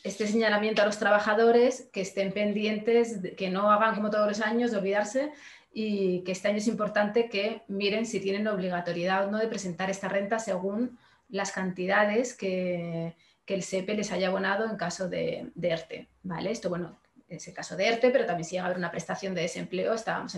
este 0.05 0.27
señalamiento 0.27 0.83
a 0.83 0.87
los 0.87 0.99
trabajadores, 0.99 1.89
que 1.93 2.01
estén 2.01 2.33
pendientes, 2.33 3.21
que 3.37 3.51
no 3.51 3.71
hagan 3.71 3.95
como 3.95 4.11
todos 4.11 4.27
los 4.27 4.41
años 4.41 4.73
de 4.73 4.79
olvidarse 4.79 5.33
y 5.73 6.23
que 6.25 6.33
este 6.33 6.49
año 6.49 6.59
es 6.59 6.67
importante 6.67 7.29
que 7.29 7.63
miren 7.69 8.07
si 8.07 8.21
tienen 8.21 8.47
obligatoriedad 8.47 9.27
o 9.27 9.31
no 9.31 9.39
de 9.39 9.49
presentar 9.49 9.91
esta 9.91 10.09
renta 10.09 10.39
según 10.39 10.99
las 11.29 11.53
cantidades 11.53 12.35
que, 12.35 13.15
el 13.47 13.63
SEPE 13.63 13.93
les 13.93 14.11
haya 14.13 14.29
abonado 14.29 14.65
en 14.65 14.79
caso 14.79 15.11
de, 15.11 15.51
de 15.55 15.69
ERTE. 15.69 16.09
¿vale? 16.23 16.51
Esto, 16.51 16.71
bueno, 16.71 16.99
es 17.29 17.47
el 17.49 17.55
caso 17.55 17.77
de 17.77 17.87
ERTE, 17.87 18.11
pero 18.11 18.25
también 18.25 18.45
si 18.45 18.53
llega 18.53 18.65
a 18.65 18.67
haber 18.67 18.79
una 18.79 18.91
prestación 18.91 19.35
de 19.35 19.43
desempleo, 19.43 19.95
estábamos 19.95 20.35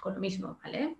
con 0.00 0.14
lo 0.14 0.20
mismo, 0.20 0.58
¿vale? 0.62 0.96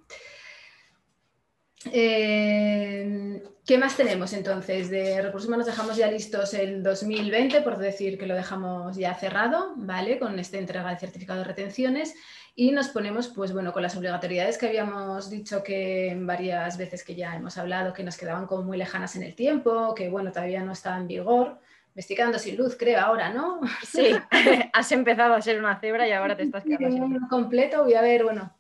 Eh, 1.93 3.43
¿Qué 3.67 3.79
más 3.79 3.97
tenemos 3.97 4.33
entonces? 4.33 4.91
De 4.91 5.21
recursos 5.21 5.49
humanos 5.49 5.67
dejamos 5.67 5.97
ya 5.97 6.11
listos 6.11 6.55
el 6.55 6.83
2020, 6.83 7.61
por 7.61 7.79
decir 7.79 8.19
que 8.19 8.27
lo 8.27 8.35
dejamos 8.35 8.97
ya 8.97 9.15
cerrado, 9.15 9.75
¿vale? 9.77 10.19
Con 10.19 10.39
esta 10.39 10.59
entrega 10.59 10.91
de 10.91 10.99
certificado 10.99 11.41
de 11.41 11.47
retenciones 11.47 12.15
y 12.57 12.71
nos 12.71 12.89
ponemos, 12.89 13.29
pues 13.29 13.53
bueno, 13.53 13.73
con 13.73 13.83
las 13.83 13.97
obligatoriedades 13.97 14.59
que 14.59 14.67
habíamos 14.67 15.29
dicho 15.29 15.63
que 15.65 16.17
varias 16.21 16.79
veces 16.79 17.03
que 17.03 17.17
ya 17.17 17.35
hemos 17.35 17.59
hablado, 17.59 17.93
que 17.93 18.05
nos 18.05 18.17
quedaban 18.17 18.47
como 18.47 18.63
muy 18.63 18.79
lejanas 18.79 19.17
en 19.17 19.25
el 19.25 19.35
tiempo, 19.35 19.95
que 19.95 20.09
bueno, 20.09 20.31
todavía 20.31 20.63
no 20.63 20.73
estaban 20.73 21.03
en 21.03 21.09
vigor, 21.09 21.59
me 21.95 22.01
estoy 22.01 22.15
quedando 22.15 22.39
sin 22.39 22.57
luz, 22.57 22.77
creo, 22.79 23.01
ahora, 23.01 23.33
¿no? 23.33 23.61
Sí, 23.85 24.11
has 24.73 24.93
empezado 24.93 25.35
a 25.35 25.43
ser 25.43 25.59
una 25.59 25.81
cebra 25.81 26.07
y 26.07 26.13
ahora 26.13 26.37
te 26.37 26.45
estás 26.45 26.63
quedando 26.63 26.91
sin 26.91 27.15
luz. 27.15 27.29
completo, 27.29 27.83
voy 27.83 27.95
a 27.95 28.03
ver, 28.03 28.23
bueno, 28.23 28.57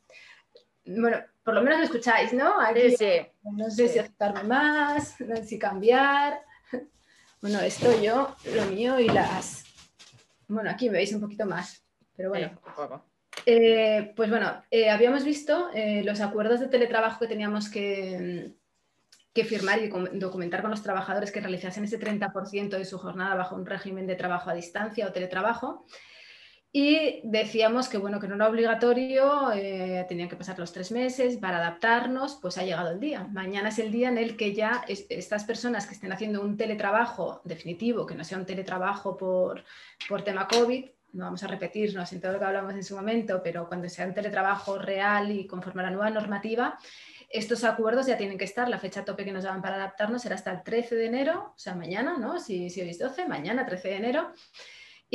bueno, 0.86 1.18
por 1.44 1.54
lo 1.54 1.62
menos 1.62 1.78
me 1.78 1.84
escucháis, 1.84 2.32
¿no? 2.32 2.54
sí, 2.74 2.96
sí. 2.96 3.26
No 3.42 3.70
sé 3.70 3.88
si 3.88 3.98
aceptarme 4.00 4.42
más, 4.42 5.20
no 5.20 5.36
sé 5.36 5.44
si 5.44 5.58
cambiar. 5.58 6.40
Bueno, 7.40 7.60
esto 7.60 8.02
yo, 8.02 8.34
lo 8.54 8.64
mío 8.66 8.98
y 8.98 9.08
las... 9.08 9.64
Bueno, 10.48 10.70
aquí 10.70 10.86
me 10.86 10.96
veis 10.96 11.12
un 11.12 11.20
poquito 11.20 11.46
más, 11.46 11.84
pero 12.16 12.30
bueno. 12.30 12.50
Eh, 13.46 14.12
pues 14.16 14.30
bueno, 14.30 14.62
eh, 14.70 14.90
habíamos 14.90 15.24
visto 15.24 15.70
eh, 15.74 16.02
los 16.04 16.20
acuerdos 16.20 16.60
de 16.60 16.68
teletrabajo 16.68 17.20
que 17.20 17.26
teníamos 17.26 17.68
que 17.68 18.54
que 19.34 19.44
firmar 19.44 19.80
y 19.80 19.88
documentar 19.88 20.62
con 20.62 20.70
los 20.70 20.82
trabajadores 20.82 21.32
que 21.32 21.40
realizasen 21.40 21.84
ese 21.84 21.98
30% 21.98 22.78
de 22.78 22.84
su 22.84 22.98
jornada 22.98 23.34
bajo 23.34 23.56
un 23.56 23.66
régimen 23.66 24.06
de 24.06 24.14
trabajo 24.14 24.48
a 24.48 24.54
distancia 24.54 25.08
o 25.08 25.12
teletrabajo. 25.12 25.84
Y 26.70 27.20
decíamos 27.24 27.88
que, 27.88 27.98
bueno, 27.98 28.18
que 28.18 28.26
no 28.26 28.36
era 28.36 28.48
obligatorio, 28.48 29.52
eh, 29.52 30.04
tenían 30.08 30.28
que 30.28 30.36
pasar 30.36 30.58
los 30.58 30.72
tres 30.72 30.90
meses 30.90 31.36
para 31.36 31.58
adaptarnos, 31.58 32.38
pues 32.40 32.58
ha 32.58 32.64
llegado 32.64 32.90
el 32.90 33.00
día. 33.00 33.28
Mañana 33.32 33.68
es 33.68 33.78
el 33.78 33.92
día 33.92 34.08
en 34.08 34.18
el 34.18 34.36
que 34.36 34.54
ya 34.54 34.84
estas 34.88 35.44
personas 35.44 35.86
que 35.86 35.94
estén 35.94 36.12
haciendo 36.12 36.40
un 36.40 36.56
teletrabajo 36.56 37.40
definitivo, 37.44 38.06
que 38.06 38.16
no 38.16 38.24
sea 38.24 38.38
un 38.38 38.46
teletrabajo 38.46 39.16
por, 39.16 39.64
por 40.08 40.22
tema 40.22 40.48
COVID, 40.48 40.86
no 41.14 41.24
vamos 41.24 41.42
a 41.42 41.46
repetirnos 41.46 42.12
en 42.12 42.20
todo 42.20 42.32
lo 42.32 42.38
que 42.38 42.44
hablamos 42.44 42.74
en 42.74 42.84
su 42.84 42.94
momento, 42.94 43.40
pero 43.42 43.66
cuando 43.68 43.88
sea 43.88 44.06
un 44.06 44.14
teletrabajo 44.14 44.78
real 44.78 45.30
y 45.30 45.46
conforme 45.46 45.82
a 45.82 45.86
la 45.86 45.90
nueva 45.90 46.10
normativa, 46.10 46.78
estos 47.30 47.64
acuerdos 47.64 48.06
ya 48.06 48.16
tienen 48.16 48.38
que 48.38 48.44
estar, 48.44 48.68
la 48.68 48.78
fecha 48.78 49.04
tope 49.04 49.24
que 49.24 49.32
nos 49.32 49.44
daban 49.44 49.62
para 49.62 49.76
adaptarnos 49.76 50.22
será 50.22 50.34
hasta 50.34 50.52
el 50.52 50.62
13 50.62 50.94
de 50.94 51.06
enero, 51.06 51.52
o 51.54 51.58
sea, 51.58 51.74
mañana, 51.74 52.16
¿no? 52.18 52.38
Si, 52.38 52.68
si 52.70 52.80
hoy 52.80 52.92
12, 52.92 53.26
mañana 53.26 53.64
13 53.64 53.88
de 53.88 53.96
enero. 53.96 54.32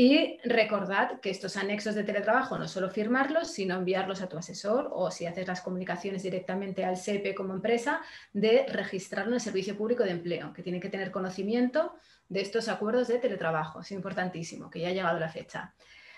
Y 0.01 0.39
recordad 0.45 1.19
que 1.19 1.29
estos 1.29 1.57
anexos 1.57 1.93
de 1.93 2.05
teletrabajo 2.05 2.57
no 2.57 2.69
solo 2.69 2.89
firmarlos, 2.89 3.51
sino 3.51 3.75
enviarlos 3.75 4.21
a 4.21 4.29
tu 4.29 4.37
asesor 4.37 4.87
o 4.93 5.11
si 5.11 5.25
haces 5.25 5.45
las 5.45 5.59
comunicaciones 5.59 6.23
directamente 6.23 6.85
al 6.85 6.95
SEPE 6.95 7.35
como 7.35 7.53
empresa, 7.53 7.99
de 8.31 8.65
registrarlo 8.69 9.31
en 9.31 9.33
el 9.33 9.41
Servicio 9.41 9.75
Público 9.75 10.05
de 10.05 10.11
Empleo, 10.11 10.53
que 10.53 10.63
tiene 10.63 10.79
que 10.79 10.87
tener 10.87 11.11
conocimiento 11.11 11.95
de 12.29 12.39
estos 12.39 12.69
acuerdos 12.69 13.09
de 13.09 13.17
teletrabajo. 13.17 13.81
Es 13.81 13.91
importantísimo, 13.91 14.69
que 14.69 14.79
ya 14.79 14.87
ha 14.87 14.93
llegado 14.93 15.19
la 15.19 15.27
fecha. 15.27 15.75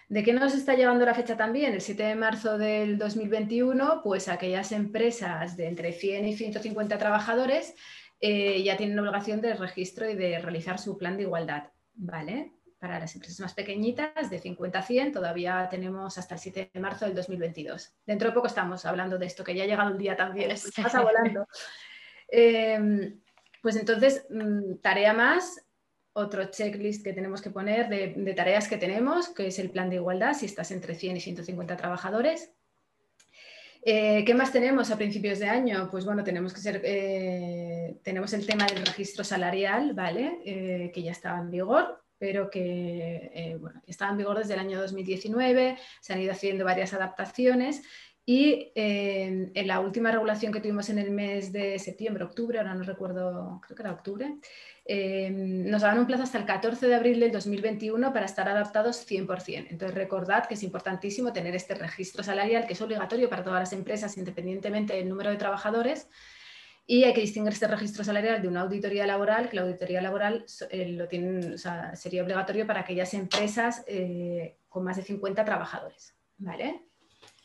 ¿De 0.10 0.22
qué 0.22 0.32
nos 0.32 0.54
está 0.54 0.76
llevando 0.76 1.04
la 1.04 1.16
fecha 1.16 1.36
también? 1.36 1.74
El 1.74 1.82
7 1.82 2.04
de 2.04 2.16
marzo 2.16 2.60
del 2.60 3.00
2021, 3.00 4.02
pues 4.04 4.28
aquellas 4.28 4.74
empresas 4.74 5.58
de 5.58 5.66
entre 5.66 5.92
100 5.92 6.28
y 6.28 6.38
150 6.38 7.00
trabajadores 7.00 7.74
eh, 8.20 8.62
ya 8.62 8.78
tienen 8.78 9.00
obligación 9.00 9.42
de 9.42 9.56
registro 9.56 10.08
y 10.08 10.14
de 10.14 10.38
realizar 10.38 10.78
su 10.78 11.00
plan 11.00 11.18
de 11.18 11.24
igualdad, 11.24 11.70
¿vale? 11.96 12.61
Para 12.82 12.98
las 12.98 13.14
empresas 13.14 13.40
más 13.40 13.54
pequeñitas, 13.54 14.32
de 14.32 14.40
50 14.40 14.80
a 14.80 14.82
100, 14.82 15.12
todavía 15.12 15.68
tenemos 15.70 16.18
hasta 16.18 16.34
el 16.34 16.42
7 16.42 16.72
de 16.74 16.80
marzo 16.80 17.06
del 17.06 17.14
2022. 17.14 17.94
Dentro 18.08 18.30
de 18.30 18.34
poco 18.34 18.48
estamos 18.48 18.88
hablando 18.88 19.20
de 19.20 19.28
esto, 19.28 19.44
que 19.44 19.54
ya 19.54 19.66
ha 19.66 19.68
llegado 19.68 19.92
el 19.92 20.00
día 20.00 20.16
también, 20.16 20.50
pasa 20.50 21.02
volando. 21.02 21.46
Em, 22.34 23.20
pues 23.62 23.76
entonces, 23.76 24.26
mm, 24.30 24.78
tarea 24.82 25.14
más, 25.14 25.64
otro 26.14 26.46
checklist 26.46 27.04
que 27.04 27.14
tenemos 27.14 27.42
que 27.42 27.52
poner 27.52 27.88
de, 27.88 28.34
tareas 28.34 28.68
que 28.68 28.78
tenemos, 28.78 29.30
que 29.30 29.48
es 29.48 29.60
el 29.60 29.70
plan 29.70 29.90
de 29.90 29.98
igualdad, 29.98 30.34
si 30.34 30.48
estás 30.48 30.72
entre 30.72 30.96
100 30.96 31.18
y 31.18 31.20
150 31.20 31.78
trabajadores. 31.78 32.52
Eh, 33.84 34.24
¿Qué 34.26 34.34
más 34.34 34.52
tenemos 34.52 34.90
a 34.90 34.98
principios 34.98 35.38
de 35.38 35.50
año? 35.50 35.88
Pues 35.92 36.06
bueno, 36.06 36.24
tenemos 36.24 36.54
que 36.54 36.62
ser, 36.62 36.82
eh, 36.84 38.00
tenemos 38.02 38.34
el 38.34 38.48
tema 38.48 38.66
del 38.66 38.86
registro 38.86 39.24
salarial, 39.24 39.94
¿vale? 39.94 40.40
Eh, 40.46 40.92
que 40.94 41.04
ya 41.04 41.12
estaba 41.12 41.40
en 41.40 41.52
vigor, 41.52 42.02
pero 42.22 42.50
que 42.50 43.58
bueno, 43.60 43.82
estaba 43.88 44.12
en 44.12 44.18
vigor 44.20 44.38
desde 44.38 44.54
el 44.54 44.60
año 44.62 44.80
2019, 44.80 45.78
se 46.00 46.14
han 46.14 46.22
ido 46.22 46.32
haciendo 46.32 46.64
varias 46.64 46.94
adaptaciones 46.94 47.82
y 48.24 48.72
en 48.76 49.68
la 49.68 49.80
última 49.80 50.12
regulación 50.12 50.54
que 50.54 50.62
tuvimos 50.62 50.90
en 50.90 51.00
el 51.00 51.10
mes 51.10 51.52
de 51.52 51.80
septiembre, 51.80 52.24
octubre, 52.24 52.60
ahora 52.60 52.76
no 52.76 52.84
recuerdo, 52.84 53.60
creo 53.66 53.76
que 53.76 53.82
era 53.82 53.92
octubre, 53.92 54.38
Em, 54.84 55.70
nos 55.70 55.84
dan 55.84 56.00
un 56.00 56.08
plazo 56.08 56.24
hasta 56.24 56.40
el 56.40 56.46
14 56.46 56.88
de 56.88 56.96
abril 56.96 57.20
del 57.20 57.32
2021 57.32 58.12
para 58.12 58.26
estar 58.26 58.50
adaptados 58.50 59.06
100%. 59.06 59.68
Entonces, 59.70 59.96
recordad 59.96 60.48
que 60.48 60.56
es 60.56 60.64
importantísimo 60.64 61.32
tener 61.32 61.56
este 61.56 61.76
registro 61.76 62.24
salarial, 62.24 62.66
que 62.66 62.74
es 62.74 62.82
obligatorio 62.82 63.30
para 63.30 63.44
todas 63.44 63.60
las 63.60 63.74
empresas, 63.74 64.18
independientemente 64.18 64.94
del 64.94 65.08
número 65.08 65.30
de 65.30 65.38
trabajadores. 65.38 66.10
Y 66.92 67.06
hay 67.06 67.14
que 67.14 67.22
distinguir 67.22 67.54
este 67.54 67.68
registro 67.68 68.04
salarial 68.04 68.42
de 68.42 68.50
una 68.50 68.64
auditoría 68.64 69.08
laboral, 69.08 69.48
que 69.48 69.56
la 69.56 69.62
auditoría 69.62 70.02
laboral 70.02 70.44
eh, 70.72 70.90
lo 70.90 71.08
tienen, 71.08 71.58
sería 71.94 72.22
obligatorio 72.22 72.68
para 72.68 72.82
aquellas 72.82 73.14
empresas 73.14 73.86
eh, 73.88 74.58
con 74.68 74.84
más 74.84 74.98
de 74.98 75.04
50 75.04 75.46
trabajadores. 75.46 76.14
¿vale? 76.38 76.82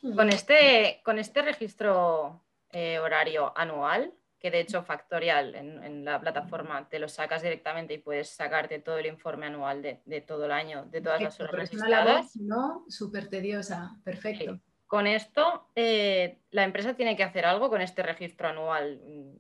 Con 0.01 0.31
este, 0.31 1.01
con 1.05 1.21
este 1.21 1.43
registro 1.43 2.43
eh, 2.73 2.99
horario 2.99 3.57
anual, 3.57 4.13
que 4.41 4.51
de 4.51 4.59
hecho 4.59 4.83
Factorial 4.83 5.55
en, 5.55 6.05
la 6.05 6.21
plataforma 6.21 6.89
te 6.89 6.99
lo 6.99 7.09
sacas 7.09 7.41
directamente 7.41 7.95
y 7.95 7.99
puedes 7.99 8.31
sacarte 8.31 8.81
todo 8.81 8.99
el 8.99 9.07
informe 9.07 9.47
anual 9.47 9.81
de, 9.81 10.21
todo 10.23 10.47
el 10.47 10.51
año, 10.51 10.87
de 10.87 11.01
todas 11.01 11.23
las 11.23 11.39
horas 11.39 11.53
registradas. 11.53 12.35
¿no? 12.35 12.85
Súper 12.89 13.29
tediosa, 13.29 13.97
perfecto. 14.03 14.59
Con 14.87 15.07
esto, 15.07 15.69
eh, 15.75 16.39
la 16.51 16.65
empresa 16.65 16.95
tiene 16.95 17.17
que 17.17 17.25
hacer 17.25 17.45
algo 17.45 17.69
con 17.69 17.81
este 17.81 18.03
registro 18.03 18.49
anual, 18.49 19.01
mm, 19.05 19.37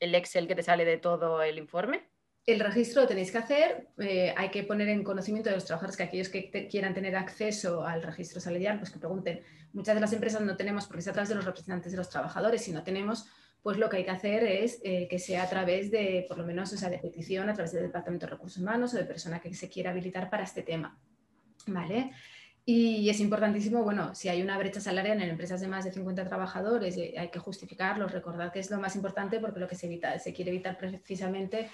el 0.00 0.14
Excel 0.14 0.48
que 0.48 0.54
te 0.54 0.62
sale 0.62 0.84
de 0.84 0.98
todo 0.98 1.42
el 1.42 1.58
informe. 1.58 2.08
El 2.46 2.58
registro 2.60 3.02
lo 3.02 3.08
tenéis 3.08 3.30
que 3.30 3.38
hacer, 3.38 3.88
eh, 3.98 4.34
hay 4.36 4.50
que 4.50 4.64
poner 4.64 4.88
en 4.88 5.04
conocimiento 5.04 5.50
de 5.50 5.56
los 5.56 5.66
trabajadores 5.66 5.96
que 5.96 6.02
aquellos 6.02 6.28
que 6.30 6.68
quieran 6.68 6.94
tener 6.94 7.14
acceso 7.14 7.84
al 7.84 8.02
registro 8.02 8.40
salarial, 8.40 8.78
pues 8.78 8.90
que 8.90 8.98
pregunten. 8.98 9.42
Muchas 9.72 9.94
de 9.94 10.00
las 10.00 10.12
empresas 10.12 10.40
no 10.40 10.56
tenemos, 10.56 10.86
porque 10.86 11.00
es 11.00 11.08
a 11.08 11.12
través 11.12 11.28
de 11.28 11.34
los 11.34 11.44
representantes 11.44 11.92
de 11.92 11.98
los 11.98 12.08
trabajadores, 12.08 12.62
si 12.62 12.72
no 12.72 12.82
tenemos 12.82 13.28
pues 13.62 13.76
lo 13.76 13.88
que 13.88 13.98
hay 13.98 14.04
que 14.04 14.10
hacer 14.10 14.44
es 14.44 14.80
eh, 14.84 15.06
que 15.08 15.18
sea 15.18 15.42
a 15.42 15.48
través 15.48 15.90
de, 15.90 16.24
por 16.28 16.38
lo 16.38 16.46
menos, 16.46 16.72
o 16.72 16.76
sea, 16.76 16.88
de 16.88 16.98
petición, 16.98 17.48
a 17.48 17.54
través 17.54 17.72
del 17.72 17.82
Departamento 17.82 18.26
de 18.26 18.32
Recursos 18.32 18.62
Humanos 18.62 18.94
o 18.94 18.96
de 18.96 19.04
persona 19.04 19.40
que 19.40 19.52
se 19.54 19.68
quiera 19.68 19.90
habilitar 19.90 20.30
para 20.30 20.44
este 20.44 20.62
tema. 20.62 20.98
¿Vale? 21.66 22.10
Y 22.64 23.08
es 23.08 23.20
importantísimo, 23.20 23.82
bueno, 23.82 24.14
si 24.14 24.28
hay 24.28 24.42
una 24.42 24.58
brecha 24.58 24.80
salarial 24.80 25.20
en 25.22 25.30
empresas 25.30 25.60
de 25.60 25.68
más 25.68 25.84
de 25.84 25.92
50 25.92 26.24
trabajadores, 26.24 26.96
eh, 26.96 27.14
hay 27.16 27.30
que 27.30 27.38
justificarlo, 27.38 28.06
recordar 28.06 28.52
que 28.52 28.60
es 28.60 28.70
lo 28.70 28.78
más 28.78 28.94
importante 28.96 29.40
porque 29.40 29.60
lo 29.60 29.66
que 29.66 29.74
se, 29.74 29.86
evita, 29.86 30.18
se 30.18 30.32
quiere 30.32 30.50
evitar 30.50 30.76
precisamente 30.76 31.70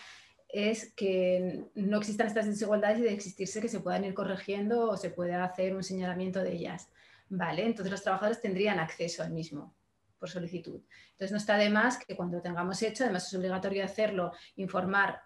es 0.48 0.92
que 0.94 1.64
no 1.74 1.98
existan 1.98 2.28
estas 2.28 2.46
desigualdades 2.46 3.00
y 3.00 3.02
de 3.02 3.12
existirse 3.12 3.60
que 3.60 3.68
se 3.68 3.80
puedan 3.80 4.04
ir 4.04 4.14
corrigiendo 4.14 4.90
o 4.90 4.96
se 4.96 5.10
pueda 5.10 5.44
hacer 5.44 5.74
un 5.74 5.82
señalamiento 5.82 6.42
de 6.42 6.52
ellas. 6.52 6.88
¿Vale? 7.28 7.66
Entonces 7.66 7.90
los 7.90 8.02
trabajadores 8.02 8.40
tendrían 8.40 8.78
acceso 8.78 9.24
al 9.24 9.32
mismo 9.32 9.74
por 10.18 10.30
solicitud. 10.30 10.80
Entonces 11.12 11.32
no 11.32 11.38
está 11.38 11.58
de 11.58 11.70
más 11.70 11.98
que 11.98 12.16
cuando 12.16 12.36
lo 12.36 12.42
tengamos 12.42 12.80
hecho, 12.82 13.04
además 13.04 13.26
es 13.26 13.34
obligatorio 13.34 13.84
hacerlo, 13.84 14.32
informar 14.56 15.20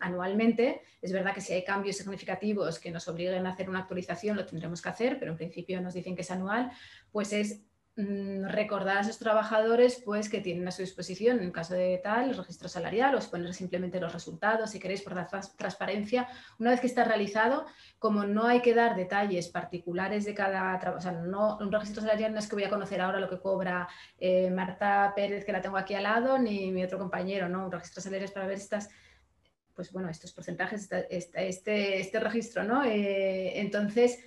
anualmente. 0.00 0.82
Es 1.02 1.12
verdad 1.12 1.34
que 1.34 1.40
si 1.40 1.52
hay 1.52 1.64
cambios 1.64 1.96
significativos 1.96 2.78
que 2.78 2.90
nos 2.90 3.06
obliguen 3.08 3.46
a 3.46 3.50
hacer 3.50 3.68
una 3.68 3.80
actualización, 3.80 4.36
lo 4.36 4.46
tendremos 4.46 4.80
que 4.82 4.88
hacer, 4.88 5.18
pero 5.18 5.32
en 5.32 5.36
principio 5.36 5.80
nos 5.80 5.94
dicen 5.94 6.14
que 6.14 6.22
es 6.22 6.30
anual, 6.30 6.70
pues 7.12 7.32
es 7.32 7.62
Mm, 7.96 8.46
recordar 8.48 8.98
a 8.98 9.00
esos 9.00 9.18
trabajadores 9.18 10.00
pues, 10.04 10.28
que 10.30 10.40
tienen 10.40 10.66
a 10.66 10.70
su 10.70 10.80
disposición, 10.80 11.40
en 11.40 11.50
caso 11.50 11.74
de 11.74 12.00
tal, 12.02 12.30
el 12.30 12.36
registro 12.36 12.68
salarial, 12.68 13.14
o 13.14 13.18
exponer 13.18 13.52
simplemente 13.52 14.00
los 14.00 14.12
resultados, 14.12 14.70
si 14.70 14.78
queréis, 14.78 15.02
por 15.02 15.14
la 15.14 15.26
transparencia. 15.56 16.28
Una 16.58 16.70
vez 16.70 16.80
que 16.80 16.86
está 16.86 17.04
realizado, 17.04 17.66
como 17.98 18.24
no 18.24 18.46
hay 18.46 18.62
que 18.62 18.74
dar 18.74 18.94
detalles 18.96 19.48
particulares 19.48 20.24
de 20.24 20.34
cada 20.34 20.78
trabajo, 20.78 20.98
o 20.98 21.02
sea, 21.02 21.12
no, 21.12 21.58
un 21.58 21.72
registro 21.72 22.00
salarial 22.02 22.32
no 22.32 22.38
es 22.38 22.48
que 22.48 22.54
voy 22.56 22.64
a 22.64 22.70
conocer 22.70 23.00
ahora 23.00 23.20
lo 23.20 23.28
que 23.28 23.40
cobra 23.40 23.88
eh, 24.18 24.50
Marta 24.50 25.12
Pérez, 25.14 25.44
que 25.44 25.52
la 25.52 25.60
tengo 25.60 25.76
aquí 25.76 25.94
al 25.94 26.04
lado, 26.04 26.38
ni 26.38 26.70
mi 26.70 26.84
otro 26.84 26.98
compañero, 26.98 27.48
¿no? 27.48 27.66
Un 27.66 27.72
registro 27.72 28.00
salarial 28.00 28.24
es 28.24 28.32
para 28.32 28.46
ver 28.46 28.58
estas 28.58 28.88
pues 29.80 29.92
bueno, 29.92 30.10
estos 30.10 30.34
porcentajes, 30.34 30.90
este, 31.08 31.98
este, 31.98 32.20
registro, 32.20 32.64
¿no? 32.64 32.84
Eh, 32.84 33.58
entonces, 33.60 34.22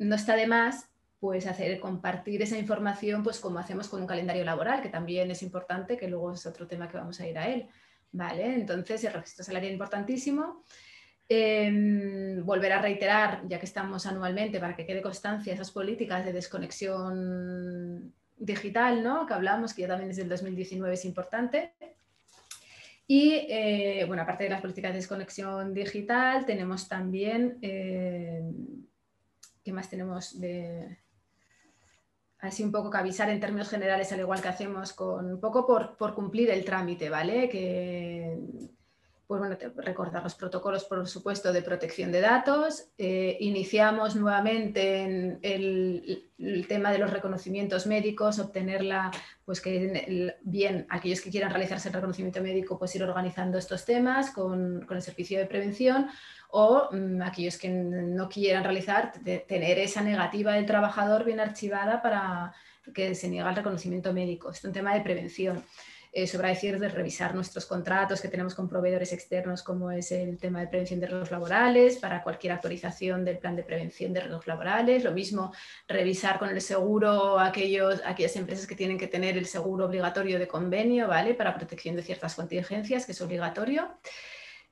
no 0.00 0.16
está 0.16 0.34
de 0.34 0.48
más 0.48 0.90
pues 1.20 1.46
hacer 1.46 1.78
compartir 1.78 2.42
esa 2.42 2.58
información 2.58 3.22
pues 3.22 3.38
como 3.38 3.60
hacemos 3.60 3.86
con 3.86 4.00
un 4.00 4.08
calendario 4.08 4.44
laboral, 4.44 4.82
que 4.82 4.88
también 4.88 5.30
es 5.30 5.44
importante, 5.44 5.96
que 5.96 6.08
luego 6.08 6.32
es 6.32 6.44
otro 6.44 6.66
tema 6.66 6.88
que 6.88 6.96
vamos 6.96 7.20
a 7.20 7.28
ir 7.28 7.38
a 7.38 7.46
él. 7.46 7.68
¿Vale? 8.10 8.52
Entonces, 8.52 9.04
el 9.04 9.12
registro 9.12 9.44
salarial 9.44 9.72
importantísimo. 9.72 10.64
Em, 11.28 12.44
volver 12.44 12.72
a 12.72 12.82
reiterar, 12.82 13.46
ya 13.46 13.60
que 13.60 13.66
estamos 13.66 14.06
anualmente, 14.06 14.58
para 14.58 14.74
que 14.74 14.84
quede 14.84 15.02
constancia 15.02 15.54
esas 15.54 15.70
políticas 15.70 16.24
de 16.24 16.32
desconexión 16.32 18.12
digital, 18.36 19.04
¿no? 19.04 19.24
que 19.24 19.34
hablamos, 19.34 19.72
que 19.72 19.82
ya 19.82 19.88
también 19.88 20.08
desde 20.08 20.22
el 20.22 20.28
2019 20.28 20.94
es 20.94 21.04
importante. 21.04 21.74
Y, 23.12 23.44
eh, 23.48 24.04
bueno, 24.06 24.22
aparte 24.22 24.44
de 24.44 24.50
las 24.50 24.60
políticas 24.60 24.92
de 24.92 24.98
desconexión 24.98 25.74
digital, 25.74 26.46
tenemos 26.46 26.86
también, 26.86 27.58
eh, 27.60 28.40
¿qué 29.64 29.72
más 29.72 29.90
tenemos 29.90 30.38
de, 30.40 30.96
así 32.38 32.62
un 32.62 32.70
poco 32.70 32.88
que 32.88 32.98
avisar 32.98 33.28
en 33.28 33.40
términos 33.40 33.68
generales, 33.68 34.12
al 34.12 34.20
igual 34.20 34.40
que 34.40 34.46
hacemos 34.46 34.92
con 34.92 35.26
un 35.26 35.40
poco 35.40 35.66
por, 35.66 35.96
por 35.96 36.14
cumplir 36.14 36.50
el 36.50 36.64
trámite, 36.64 37.10
¿vale? 37.10 37.48
Que, 37.48 38.38
pues 39.30 39.38
bueno, 39.38 39.56
recordar 39.76 40.24
los 40.24 40.34
protocolos, 40.34 40.86
por 40.86 41.06
supuesto, 41.06 41.52
de 41.52 41.62
protección 41.62 42.10
de 42.10 42.20
datos. 42.20 42.88
Eh, 42.98 43.36
iniciamos 43.38 44.16
nuevamente 44.16 45.02
en 45.02 45.38
el, 45.42 46.28
el, 46.36 46.66
tema 46.66 46.90
de 46.90 46.98
los 46.98 47.12
reconocimientos 47.12 47.86
médicos, 47.86 48.40
obtenerla, 48.40 49.12
pues 49.44 49.60
que 49.60 50.34
bien 50.42 50.84
aquellos 50.90 51.20
que 51.20 51.30
quieran 51.30 51.50
realizarse 51.50 51.86
el 51.86 51.94
reconocimiento 51.94 52.42
médico, 52.42 52.76
pues 52.76 52.96
ir 52.96 53.04
organizando 53.04 53.56
estos 53.56 53.84
temas 53.84 54.32
con, 54.32 54.84
con 54.84 54.96
el 54.96 55.02
servicio 55.04 55.38
de 55.38 55.46
prevención 55.46 56.08
o 56.50 56.88
mm, 56.90 57.22
aquellos 57.22 57.56
que 57.56 57.68
no 57.68 58.28
quieran 58.28 58.64
realizar, 58.64 59.12
tener 59.46 59.78
esa 59.78 60.00
negativa 60.02 60.54
del 60.54 60.66
trabajador 60.66 61.22
bien 61.22 61.38
archivada 61.38 62.02
para 62.02 62.52
que 62.92 63.14
se 63.14 63.28
niegue 63.28 63.48
el 63.48 63.54
reconocimiento 63.54 64.12
médico. 64.12 64.50
Es 64.50 64.64
un 64.64 64.72
tema 64.72 64.92
de 64.92 65.02
prevención. 65.02 65.62
Eh, 66.12 66.26
sobra 66.26 66.48
decir 66.48 66.80
de 66.80 66.88
revisar 66.88 67.36
nuestros 67.36 67.66
contratos 67.66 68.20
que 68.20 68.28
tenemos 68.28 68.54
con 68.54 68.68
proveedores 68.68 69.12
externos, 69.12 69.62
como 69.62 69.92
es 69.92 70.10
el 70.10 70.38
tema 70.38 70.60
de 70.60 70.66
prevención 70.66 70.98
de 70.98 71.06
riesgos 71.06 71.30
laborales, 71.30 71.98
para 71.98 72.22
cualquier 72.22 72.52
actualización 72.52 73.24
del 73.24 73.38
plan 73.38 73.54
de 73.54 73.62
prevención 73.62 74.12
de 74.12 74.20
riesgos 74.20 74.48
laborales. 74.48 75.04
Lo 75.04 75.12
mismo, 75.12 75.52
revisar 75.86 76.40
con 76.40 76.48
el 76.48 76.60
seguro 76.60 77.38
aquellos, 77.38 78.02
aquellas 78.04 78.34
empresas 78.34 78.66
que 78.66 78.74
tienen 78.74 78.98
que 78.98 79.06
tener 79.06 79.38
el 79.38 79.46
seguro 79.46 79.86
obligatorio 79.86 80.40
de 80.40 80.48
convenio, 80.48 81.06
¿vale? 81.06 81.34
Para 81.34 81.54
protección 81.54 81.94
de 81.94 82.02
ciertas 82.02 82.34
contingencias, 82.34 83.06
que 83.06 83.12
es 83.12 83.20
obligatorio. 83.20 83.88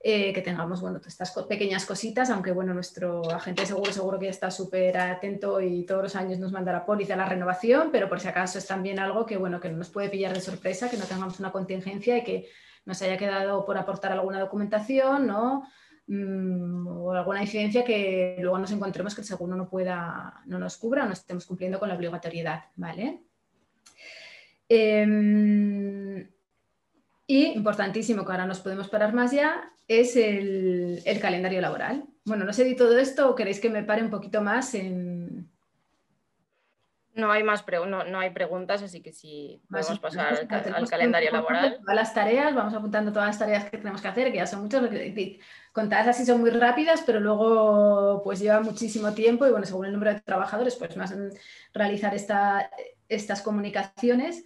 Eh, 0.00 0.32
que 0.32 0.42
tengamos 0.42 0.80
bueno, 0.80 1.00
estas 1.04 1.32
pequeñas 1.48 1.84
cositas, 1.84 2.30
aunque 2.30 2.52
bueno, 2.52 2.72
nuestro 2.72 3.28
agente 3.32 3.62
de 3.62 3.66
seguro 3.66 3.92
seguro 3.92 4.16
que 4.16 4.26
ya 4.26 4.30
está 4.30 4.48
súper 4.48 4.96
atento 4.96 5.60
y 5.60 5.84
todos 5.84 6.04
los 6.04 6.14
años 6.14 6.38
nos 6.38 6.52
manda 6.52 6.72
la 6.72 6.86
póliza 6.86 7.16
la 7.16 7.24
renovación, 7.24 7.88
pero 7.90 8.08
por 8.08 8.20
si 8.20 8.28
acaso 8.28 8.58
es 8.58 8.66
también 8.68 9.00
algo 9.00 9.26
que 9.26 9.36
bueno, 9.36 9.58
que 9.58 9.68
no 9.68 9.78
nos 9.78 9.90
puede 9.90 10.08
pillar 10.08 10.32
de 10.32 10.40
sorpresa, 10.40 10.88
que 10.88 10.96
no 10.96 11.04
tengamos 11.04 11.40
una 11.40 11.50
contingencia 11.50 12.16
y 12.16 12.22
que 12.22 12.48
nos 12.86 13.02
haya 13.02 13.18
quedado 13.18 13.66
por 13.66 13.76
aportar 13.76 14.12
alguna 14.12 14.38
documentación, 14.38 15.26
¿no? 15.26 15.68
Mm, 16.06 16.86
o 16.86 17.12
alguna 17.12 17.42
incidencia 17.42 17.84
que 17.84 18.36
luego 18.40 18.58
nos 18.58 18.70
encontremos 18.70 19.16
que 19.16 19.22
el 19.22 19.26
seguro 19.26 19.56
no 19.56 19.68
pueda, 19.68 20.42
no 20.46 20.60
nos 20.60 20.76
cubra 20.76 21.04
o 21.04 21.06
no 21.06 21.12
estemos 21.12 21.44
cumpliendo 21.44 21.80
con 21.80 21.88
la 21.88 21.96
obligatoriedad, 21.96 22.66
¿vale? 22.76 23.24
Em, 24.68 26.28
y 27.30 27.44
importantísimo, 27.48 28.24
que 28.24 28.32
ahora 28.32 28.46
nos 28.46 28.60
podemos 28.60 28.88
parar 28.88 29.12
más 29.12 29.32
ya, 29.32 29.70
es 29.86 30.16
el, 30.16 31.02
calendario 31.20 31.60
laboral. 31.60 32.04
Bueno, 32.24 32.46
no 32.46 32.54
sé 32.54 32.64
si 32.64 32.74
todo 32.74 32.98
esto 32.98 33.28
o 33.28 33.34
queréis 33.34 33.60
que 33.60 33.68
me 33.68 33.84
pare 33.84 34.02
un 34.02 34.10
poquito 34.10 34.40
más 34.40 34.74
en... 34.74 35.46
No 37.14 37.30
hay 37.30 37.42
más 37.42 37.64
no, 37.86 38.18
hay 38.18 38.30
preguntas, 38.30 38.82
así 38.82 39.02
que 39.02 39.12
sí 39.12 39.60
podemos 39.68 39.98
pasar 39.98 40.46
al, 40.48 40.88
calendario 40.88 41.30
laboral. 41.32 41.78
Todas 41.80 41.96
las 41.96 42.14
tareas, 42.14 42.54
vamos 42.54 42.72
apuntando 42.72 43.12
todas 43.12 43.28
las 43.28 43.38
tareas 43.38 43.68
que 43.68 43.76
tenemos 43.76 44.00
que 44.00 44.08
hacer, 44.08 44.30
que 44.30 44.38
ya 44.38 44.46
son 44.46 44.62
muchas, 44.62 44.88
contadas 45.72 46.08
así 46.08 46.24
son 46.24 46.40
muy 46.40 46.50
rápidas, 46.50 47.02
pero 47.04 47.20
luego 47.20 48.22
pues 48.24 48.38
lleva 48.38 48.60
muchísimo 48.60 49.12
tiempo 49.12 49.46
y 49.46 49.50
bueno, 49.50 49.66
según 49.66 49.86
el 49.86 49.92
número 49.92 50.14
de 50.14 50.20
trabajadores, 50.20 50.76
pues 50.76 50.96
más 50.96 51.14
realizar 51.74 52.14
esta, 52.14 52.70
estas 53.08 53.42
comunicaciones. 53.42 54.44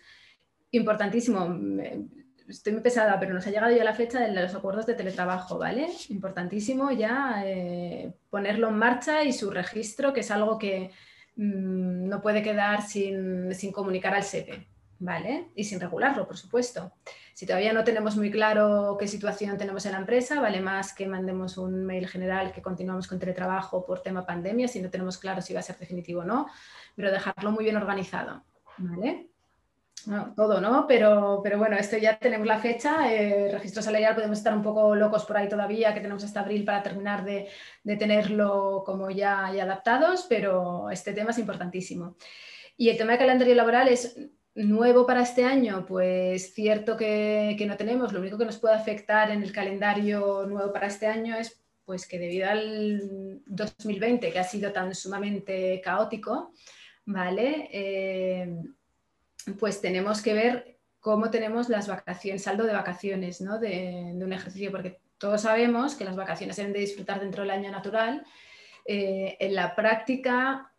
Importantísimo, 0.70 1.46
estoy 2.48 2.72
muy 2.72 2.82
pesada, 2.82 3.18
pero 3.18 3.34
nos 3.34 3.46
ha 3.46 3.50
llegado 3.50 3.74
ya 3.74 3.84
la 3.84 3.94
fecha 3.94 4.20
de 4.20 4.32
los 4.32 4.54
acuerdos 4.54 4.86
de 4.86 4.94
teletrabajo, 4.94 5.58
¿vale? 5.58 5.88
Importantísimo 6.08 6.90
ya 6.90 7.42
eh, 7.44 8.12
ponerlo 8.30 8.68
en 8.68 8.76
marcha 8.76 9.24
y 9.24 9.32
su 9.32 9.50
registro, 9.50 10.12
que 10.12 10.20
es 10.20 10.30
algo 10.30 10.58
que 10.58 10.90
mm, 11.36 12.08
no 12.08 12.20
puede 12.20 12.42
quedar 12.42 12.82
sin, 12.82 13.52
comunicar 13.72 14.14
al 14.14 14.24
SEPE, 14.24 14.66
¿vale? 14.98 15.48
Y 15.54 15.64
sin 15.64 15.80
regularlo, 15.80 16.26
por 16.26 16.36
supuesto. 16.36 16.92
Si 17.34 17.46
todavía 17.46 17.72
no 17.72 17.84
tenemos 17.84 18.16
muy 18.16 18.30
claro 18.30 18.96
qué 18.98 19.08
situación 19.08 19.56
tenemos 19.56 19.86
en 19.86 19.92
la 19.92 19.98
empresa, 19.98 20.40
vale 20.40 20.60
más 20.60 20.94
que 20.94 21.06
mandemos 21.06 21.56
un 21.56 21.84
mail 21.84 22.06
general 22.06 22.52
que 22.52 22.62
continuamos 22.62 23.06
con 23.06 23.18
teletrabajo 23.18 23.84
por 23.86 24.02
tema 24.02 24.26
pandemia, 24.26 24.68
si 24.68 24.80
no 24.80 24.90
tenemos 24.90 25.18
claro 25.18 25.40
si 25.40 25.54
va 25.54 25.60
a 25.60 25.62
ser 25.62 25.78
definitivo 25.78 26.20
o 26.20 26.24
no, 26.24 26.46
pero 26.94 27.10
dejarlo 27.10 27.50
muy 27.50 27.64
bien 27.64 27.76
organizado, 27.76 28.44
¿vale? 28.76 29.31
Todo, 30.36 30.60
¿no? 30.60 30.86
Pero, 30.86 31.40
pero 31.42 31.58
bueno, 31.58 31.76
esto 31.76 31.96
ya 31.96 32.18
tenemos 32.18 32.46
la 32.46 32.58
fecha. 32.58 33.12
Eh, 33.12 33.50
registro 33.52 33.82
salarial 33.82 34.14
podemos 34.14 34.38
estar 34.38 34.54
un 34.54 34.62
poco 34.62 34.94
locos 34.94 35.24
por 35.24 35.36
ahí 35.36 35.48
todavía, 35.48 35.94
que 35.94 36.00
tenemos 36.00 36.24
hasta 36.24 36.40
abril 36.40 36.64
para 36.64 36.82
terminar 36.82 37.24
de, 37.24 37.48
tenerlo 37.84 38.82
como 38.84 39.10
ya, 39.10 39.46
adaptados, 39.46 40.26
pero 40.28 40.90
este 40.90 41.12
tema 41.12 41.30
es 41.30 41.38
importantísimo. 41.38 42.16
Y 42.76 42.88
el 42.88 42.96
tema 42.96 43.12
de 43.12 43.18
calendario 43.18 43.54
laboral 43.54 43.88
es 43.88 44.18
nuevo 44.54 45.06
para 45.06 45.22
este 45.22 45.44
año, 45.44 45.84
pues 45.86 46.54
cierto 46.54 46.96
que, 46.96 47.54
que, 47.58 47.66
no 47.66 47.76
tenemos. 47.76 48.12
Lo 48.12 48.20
único 48.20 48.38
que 48.38 48.44
nos 48.44 48.58
puede 48.58 48.74
afectar 48.74 49.30
en 49.30 49.42
el 49.42 49.52
calendario 49.52 50.46
nuevo 50.46 50.72
para 50.72 50.86
este 50.86 51.06
año 51.06 51.36
es 51.36 51.62
pues 51.84 52.06
que 52.06 52.18
debido 52.18 52.48
al 52.48 53.42
2020, 53.46 54.32
que 54.32 54.38
ha 54.38 54.44
sido 54.44 54.72
tan 54.72 54.94
sumamente 54.94 55.80
caótico, 55.82 56.52
¿vale? 57.04 57.68
Eh, 57.72 58.56
pues 59.58 59.80
tenemos 59.80 60.22
que 60.22 60.34
ver 60.34 60.78
cómo 61.02 61.30
tenemos 61.30 61.68
las 61.68 61.88
vacaciones, 61.88 62.44
saldo 62.44 62.64
de 62.64 62.72
vacaciones 62.72 63.40
¿no? 63.40 63.58
de, 63.58 64.12
un 64.14 64.32
ejercicio, 64.32 64.70
porque 64.70 65.00
todos 65.18 65.42
sabemos 65.42 65.96
que 65.96 66.04
las 66.04 66.16
vacaciones 66.16 66.56
deben 66.56 66.72
de 66.72 66.78
disfrutar 66.78 67.20
dentro 67.20 67.42
del 67.42 67.50
año 67.50 67.70
natural. 67.70 68.24
Eh, 68.84 69.36
en 69.40 69.54
la 69.56 69.74
práctica, 69.74 70.72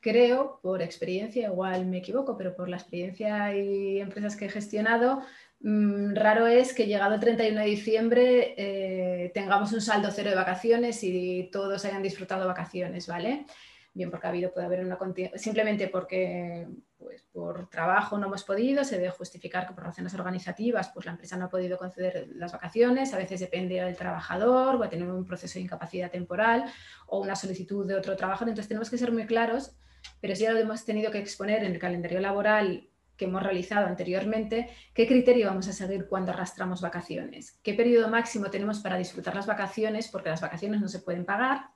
creo, 0.00 0.60
por 0.62 0.82
experiencia, 0.82 1.48
igual 1.48 1.86
me 1.86 1.98
equivoco, 1.98 2.36
pero 2.36 2.54
por 2.54 2.68
la 2.68 2.76
experiencia 2.76 3.56
y 3.56 4.00
empresas 4.00 4.36
que 4.36 4.46
he 4.46 4.50
gestionado, 4.50 5.22
mm, 5.60 6.14
raro 6.14 6.46
es 6.46 6.74
que 6.74 6.86
llegado 6.86 7.14
el 7.14 7.20
31 7.20 7.60
de 7.60 7.66
diciembre 7.66 8.54
eh, 8.58 9.30
tengamos 9.32 9.72
un 9.72 9.80
saldo 9.80 10.10
cero 10.10 10.28
de 10.28 10.36
vacaciones 10.36 11.02
y 11.02 11.48
todos 11.50 11.86
hayan 11.86 12.02
disfrutado 12.02 12.46
vacaciones, 12.46 13.06
¿vale? 13.06 13.46
Bien, 13.94 14.10
porque 14.10 14.26
ha 14.26 14.30
habido, 14.30 14.52
puede 14.52 14.66
haber 14.66 14.84
una 14.84 14.98
simplemente 15.36 15.88
porque 15.88 16.66
pues 17.00 17.22
por 17.32 17.68
trabajo 17.70 18.18
no 18.18 18.26
hemos 18.26 18.44
podido, 18.44 18.84
se 18.84 18.96
debe 18.96 19.10
justificar 19.10 19.66
que 19.66 19.72
por 19.72 19.84
razones 19.84 20.14
organizativas 20.14 20.90
pues 20.92 21.06
la 21.06 21.12
empresa 21.12 21.36
no 21.36 21.46
ha 21.46 21.48
podido 21.48 21.78
conceder 21.78 22.28
las 22.34 22.52
vacaciones, 22.52 23.14
a 23.14 23.16
veces 23.16 23.40
depende 23.40 23.76
del 23.76 23.96
trabajador, 23.96 24.80
va 24.80 24.86
a 24.86 24.90
tener 24.90 25.08
un 25.08 25.24
proceso 25.24 25.54
de 25.54 25.62
incapacidad 25.64 26.10
temporal 26.10 26.64
o 27.06 27.20
una 27.20 27.34
solicitud 27.34 27.86
de 27.86 27.94
otro 27.94 28.16
trabajo, 28.16 28.44
entonces 28.44 28.68
tenemos 28.68 28.90
que 28.90 28.98
ser 28.98 29.12
muy 29.12 29.26
claros, 29.26 29.74
pero 30.20 30.36
si 30.36 30.42
ya 30.42 30.52
lo 30.52 30.58
hemos 30.58 30.84
tenido 30.84 31.10
que 31.10 31.18
exponer 31.18 31.64
en 31.64 31.72
el 31.72 31.78
calendario 31.78 32.20
laboral 32.20 32.90
que 33.16 33.24
hemos 33.24 33.42
realizado 33.42 33.86
anteriormente, 33.86 34.68
qué 34.94 35.06
criterio 35.06 35.48
vamos 35.48 35.68
a 35.68 35.72
seguir 35.72 36.06
cuando 36.06 36.32
arrastramos 36.32 36.80
vacaciones, 36.80 37.58
qué 37.62 37.74
periodo 37.74 38.08
máximo 38.08 38.50
tenemos 38.50 38.80
para 38.80 38.96
disfrutar 38.96 39.34
las 39.34 39.46
vacaciones, 39.46 40.08
porque 40.08 40.30
las 40.30 40.40
vacaciones 40.40 40.80
no 40.80 40.88
se 40.88 41.00
pueden 41.00 41.24
pagar. 41.24 41.66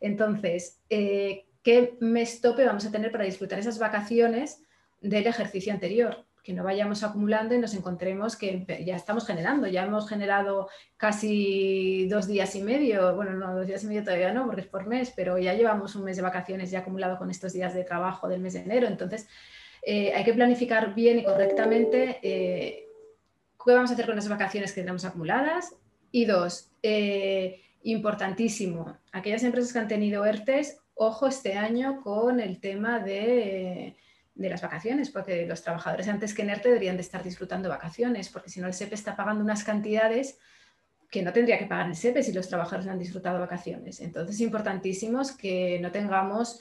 Entonces, 0.00 0.82
eh, 0.88 1.46
¿qué 1.62 1.96
mes 2.00 2.40
tope 2.40 2.64
vamos 2.64 2.84
a 2.86 2.90
tener 2.90 3.12
para 3.12 3.24
disfrutar 3.24 3.58
esas 3.58 3.78
vacaciones 3.78 4.62
del 5.00 5.26
ejercicio 5.26 5.72
anterior? 5.72 6.26
Que 6.42 6.52
no 6.52 6.64
vayamos 6.64 7.02
acumulando 7.02 7.54
y 7.54 7.58
nos 7.58 7.74
encontremos 7.74 8.36
que 8.36 8.64
ya 8.84 8.96
estamos 8.96 9.26
generando, 9.26 9.66
ya 9.66 9.84
hemos 9.84 10.08
generado 10.08 10.68
casi 10.96 12.08
dos 12.08 12.26
días 12.26 12.54
y 12.56 12.62
medio, 12.62 13.14
bueno, 13.14 13.32
no, 13.32 13.54
dos 13.54 13.66
días 13.66 13.84
y 13.84 13.88
medio 13.88 14.04
todavía 14.04 14.32
no, 14.32 14.46
porque 14.46 14.62
es 14.62 14.66
por 14.66 14.86
mes, 14.86 15.12
pero 15.14 15.38
ya 15.38 15.54
llevamos 15.54 15.94
un 15.96 16.04
mes 16.04 16.16
de 16.16 16.22
vacaciones 16.22 16.70
ya 16.70 16.80
acumulado 16.80 17.18
con 17.18 17.30
estos 17.30 17.52
días 17.52 17.74
de 17.74 17.84
trabajo 17.84 18.28
del 18.28 18.40
mes 18.40 18.54
de 18.54 18.60
enero. 18.60 18.86
Entonces, 18.86 19.28
eh, 19.82 20.12
hay 20.14 20.24
que 20.24 20.34
planificar 20.34 20.94
bien 20.94 21.18
y 21.18 21.24
correctamente 21.24 22.18
eh, 22.22 22.86
qué 23.64 23.72
vamos 23.72 23.90
a 23.90 23.94
hacer 23.94 24.06
con 24.06 24.16
las 24.16 24.28
vacaciones 24.28 24.72
que 24.72 24.80
tenemos 24.80 25.04
acumuladas. 25.04 25.74
Y 26.12 26.24
dos, 26.24 26.72
eh, 26.82 27.62
importantísimo, 27.82 28.98
aquellas 29.12 29.42
empresas 29.44 29.72
que 29.72 29.78
han 29.78 29.88
tenido 29.88 30.24
ERTES, 30.24 30.78
ojo 30.94 31.26
este 31.26 31.54
año 31.54 32.02
con 32.02 32.40
el 32.40 32.60
tema 32.60 32.98
de, 32.98 33.96
las 34.48 34.62
vacaciones, 34.62 35.10
porque 35.10 35.44
los 35.46 35.62
trabajadores 35.62 36.08
antes 36.08 36.32
que 36.32 36.42
en 36.42 36.50
ERTE 36.50 36.68
deberían 36.68 36.96
de 36.96 37.02
estar 37.02 37.22
disfrutando 37.22 37.68
vacaciones, 37.68 38.28
porque 38.30 38.48
si 38.48 38.60
no 38.60 38.68
el 38.68 38.74
SEPE 38.74 38.94
está 38.94 39.16
pagando 39.16 39.44
unas 39.44 39.64
cantidades 39.64 40.38
que 41.10 41.22
no 41.22 41.32
tendría 41.32 41.58
que 41.58 41.66
pagar 41.66 41.88
el 41.88 41.96
SEPE 41.96 42.22
si 42.22 42.32
los 42.32 42.48
trabajadores 42.48 42.88
han 42.88 42.98
disfrutado 42.98 43.40
vacaciones. 43.40 44.00
Entonces, 44.00 44.40
importantísimos 44.40 45.32
que 45.32 45.78
no 45.80 45.90
tengamos 45.90 46.60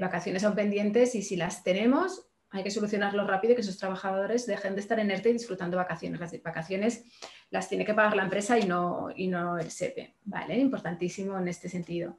vacaciones 0.00 0.42
aún 0.44 0.54
pendientes 0.54 1.14
y 1.14 1.22
si 1.22 1.36
las 1.36 1.62
tenemos, 1.62 2.24
hay 2.50 2.62
que 2.62 2.70
solucionarlo 2.70 3.26
rápido 3.26 3.52
y 3.52 3.56
que 3.56 3.60
esos 3.60 3.76
trabajadores 3.76 4.46
dejen 4.46 4.74
de 4.74 4.80
estar 4.80 4.98
en 4.98 5.10
ERTE 5.10 5.30
y 5.30 5.32
disfrutando 5.34 5.76
vacaciones. 5.76 6.18
Las 6.18 6.42
vacaciones 6.42 7.04
las 7.50 7.68
tiene 7.68 7.84
que 7.84 7.92
pagar 7.92 8.16
la 8.16 8.22
empresa 8.22 8.58
y 8.58 8.66
no, 8.66 9.08
y 9.14 9.26
no 9.26 9.58
el 9.58 9.70
SEPE, 9.70 10.14
¿vale? 10.24 10.56
Importantísimo 10.56 11.38
en 11.38 11.48
este 11.48 11.68
sentido. 11.68 12.18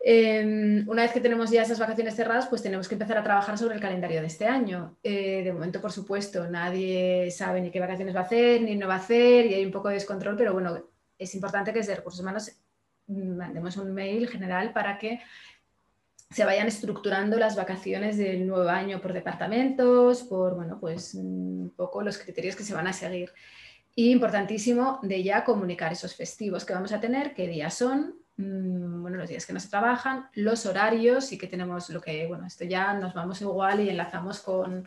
Em, 0.00 0.88
una 0.88 1.02
vez 1.02 1.12
que 1.12 1.20
tenemos 1.20 1.50
ya 1.50 1.62
esas 1.62 1.78
vacaciones 1.78 2.14
cerradas, 2.14 2.46
pues 2.46 2.62
tenemos 2.62 2.88
que 2.88 2.94
empezar 2.94 3.18
a 3.18 3.24
trabajar 3.24 3.58
sobre 3.58 3.74
el 3.74 3.80
calendario 3.80 4.20
de 4.20 4.28
este 4.28 4.46
año. 4.46 4.96
Eh, 5.02 5.42
de 5.42 5.52
momento, 5.52 5.80
por 5.80 5.92
supuesto, 5.92 6.48
nadie 6.48 7.30
sabe 7.30 7.60
ni 7.60 7.70
qué 7.70 7.80
vacaciones 7.80 8.14
va 8.14 8.20
a 8.20 8.24
hacer, 8.24 8.62
ni 8.62 8.76
no 8.76 8.86
va 8.86 8.94
a 8.94 8.98
hacer, 8.98 9.46
y 9.46 9.54
hay 9.54 9.64
un 9.64 9.72
poco 9.72 9.88
de 9.88 9.94
descontrol, 9.94 10.36
pero 10.36 10.52
bueno, 10.52 10.84
es 11.18 11.34
importante 11.34 11.72
que 11.72 11.80
desde 11.80 11.96
Recursos 11.96 12.20
Humanos 12.20 12.52
mm, 13.08 13.36
mandemos 13.36 13.76
un 13.76 13.92
mail 13.92 14.28
general 14.28 14.72
para 14.72 14.98
que 14.98 15.20
se 16.30 16.44
vayan 16.44 16.68
estructurando 16.68 17.38
las 17.38 17.56
vacaciones 17.56 18.18
del 18.18 18.46
nuevo 18.46 18.68
año 18.68 19.00
por 19.00 19.12
departamentos, 19.12 20.22
por 20.24 20.54
bueno, 20.54 20.78
pues 20.78 21.14
un 21.14 21.72
poco 21.74 22.02
los 22.02 22.18
criterios 22.18 22.54
que 22.54 22.64
se 22.64 22.74
van 22.74 22.86
a 22.86 22.92
seguir. 22.92 23.32
Y 23.94 24.10
importantísimo 24.12 25.00
de 25.02 25.22
ya 25.22 25.42
comunicar 25.44 25.92
esos 25.92 26.14
festivos 26.14 26.64
que 26.64 26.74
vamos 26.74 26.92
a 26.92 27.00
tener, 27.00 27.34
qué 27.34 27.48
días 27.48 27.74
son, 27.74 28.14
mm, 28.18 28.27
bueno, 28.38 29.16
los 29.16 29.28
días 29.28 29.44
que 29.44 29.52
no 29.52 29.58
se 29.58 29.68
trabajan, 29.68 30.28
los 30.34 30.64
horarios 30.64 31.32
y 31.32 31.38
que 31.38 31.48
tenemos 31.48 31.90
lo 31.90 32.00
que, 32.00 32.26
bueno, 32.28 32.46
esto 32.46 32.64
ya 32.64 32.94
nos 32.94 33.12
vamos 33.12 33.40
igual 33.42 33.80
y 33.80 33.88
enlazamos 33.88 34.38
con, 34.40 34.86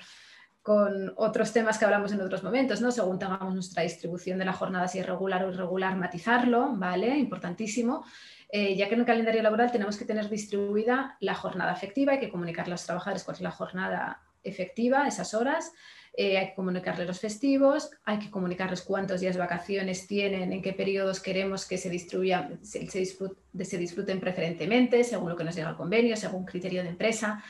con 0.61 1.13
otros 1.17 1.51
temas 1.51 1.77
que 1.77 1.83
hablamos 1.83 2.13
en 2.13 2.21
otros 2.21 2.43
momentos, 2.43 2.79
¿no? 2.79 2.91
Según 2.91 3.19
tengamos 3.19 3.53
nuestra 3.53 3.83
distribución 3.83 4.39
de 4.39 4.45
la 4.45 4.53
jornada, 4.53 4.87
si 4.87 4.99
es 4.99 5.05
regular 5.05 5.43
o 5.43 5.51
irregular, 5.51 5.97
matizarlo, 5.97 6.73
¿vale? 6.75 7.17
Importantísimo. 7.17 8.05
Eh, 8.49 8.75
ya 8.77 8.87
que 8.87 8.93
en 8.93 9.01
el 9.01 9.05
calendario 9.05 9.43
laboral 9.43 9.71
tenemos 9.71 9.97
que 9.97 10.05
tener 10.05 10.29
distribuida 10.29 11.17
la 11.19 11.35
jornada 11.35 11.73
efectiva, 11.73 12.13
hay 12.13 12.19
que 12.19 12.29
comunicar 12.29 12.67
a 12.67 12.69
los 12.69 12.85
trabajadores 12.85 13.23
cuál 13.23 13.35
es 13.35 13.41
la 13.41 13.51
jornada 13.51 14.21
efectiva, 14.43 15.07
esas 15.07 15.33
horas, 15.33 15.73
eh, 16.13 16.37
hay 16.37 16.49
que 16.49 16.55
comunicarles 16.55 17.07
los 17.07 17.19
festivos, 17.19 17.89
hay 18.03 18.19
que 18.19 18.29
comunicarles 18.29 18.81
cuántos 18.81 19.21
días 19.21 19.37
vacaciones 19.37 20.07
tienen, 20.07 20.51
en 20.51 20.61
qué 20.61 20.73
periodos 20.73 21.21
queremos 21.21 21.65
que 21.65 21.77
se, 21.77 21.89
distribuyan, 21.89 22.59
se, 22.63 23.77
disfruten 23.77 24.19
preferentemente, 24.19 25.03
según 25.05 25.29
lo 25.29 25.37
que 25.37 25.45
nos 25.45 25.55
llega 25.55 25.69
el 25.69 25.77
convenio, 25.77 26.17
según 26.17 26.45
criterio 26.45 26.83
de 26.83 26.89
empresa, 26.89 27.41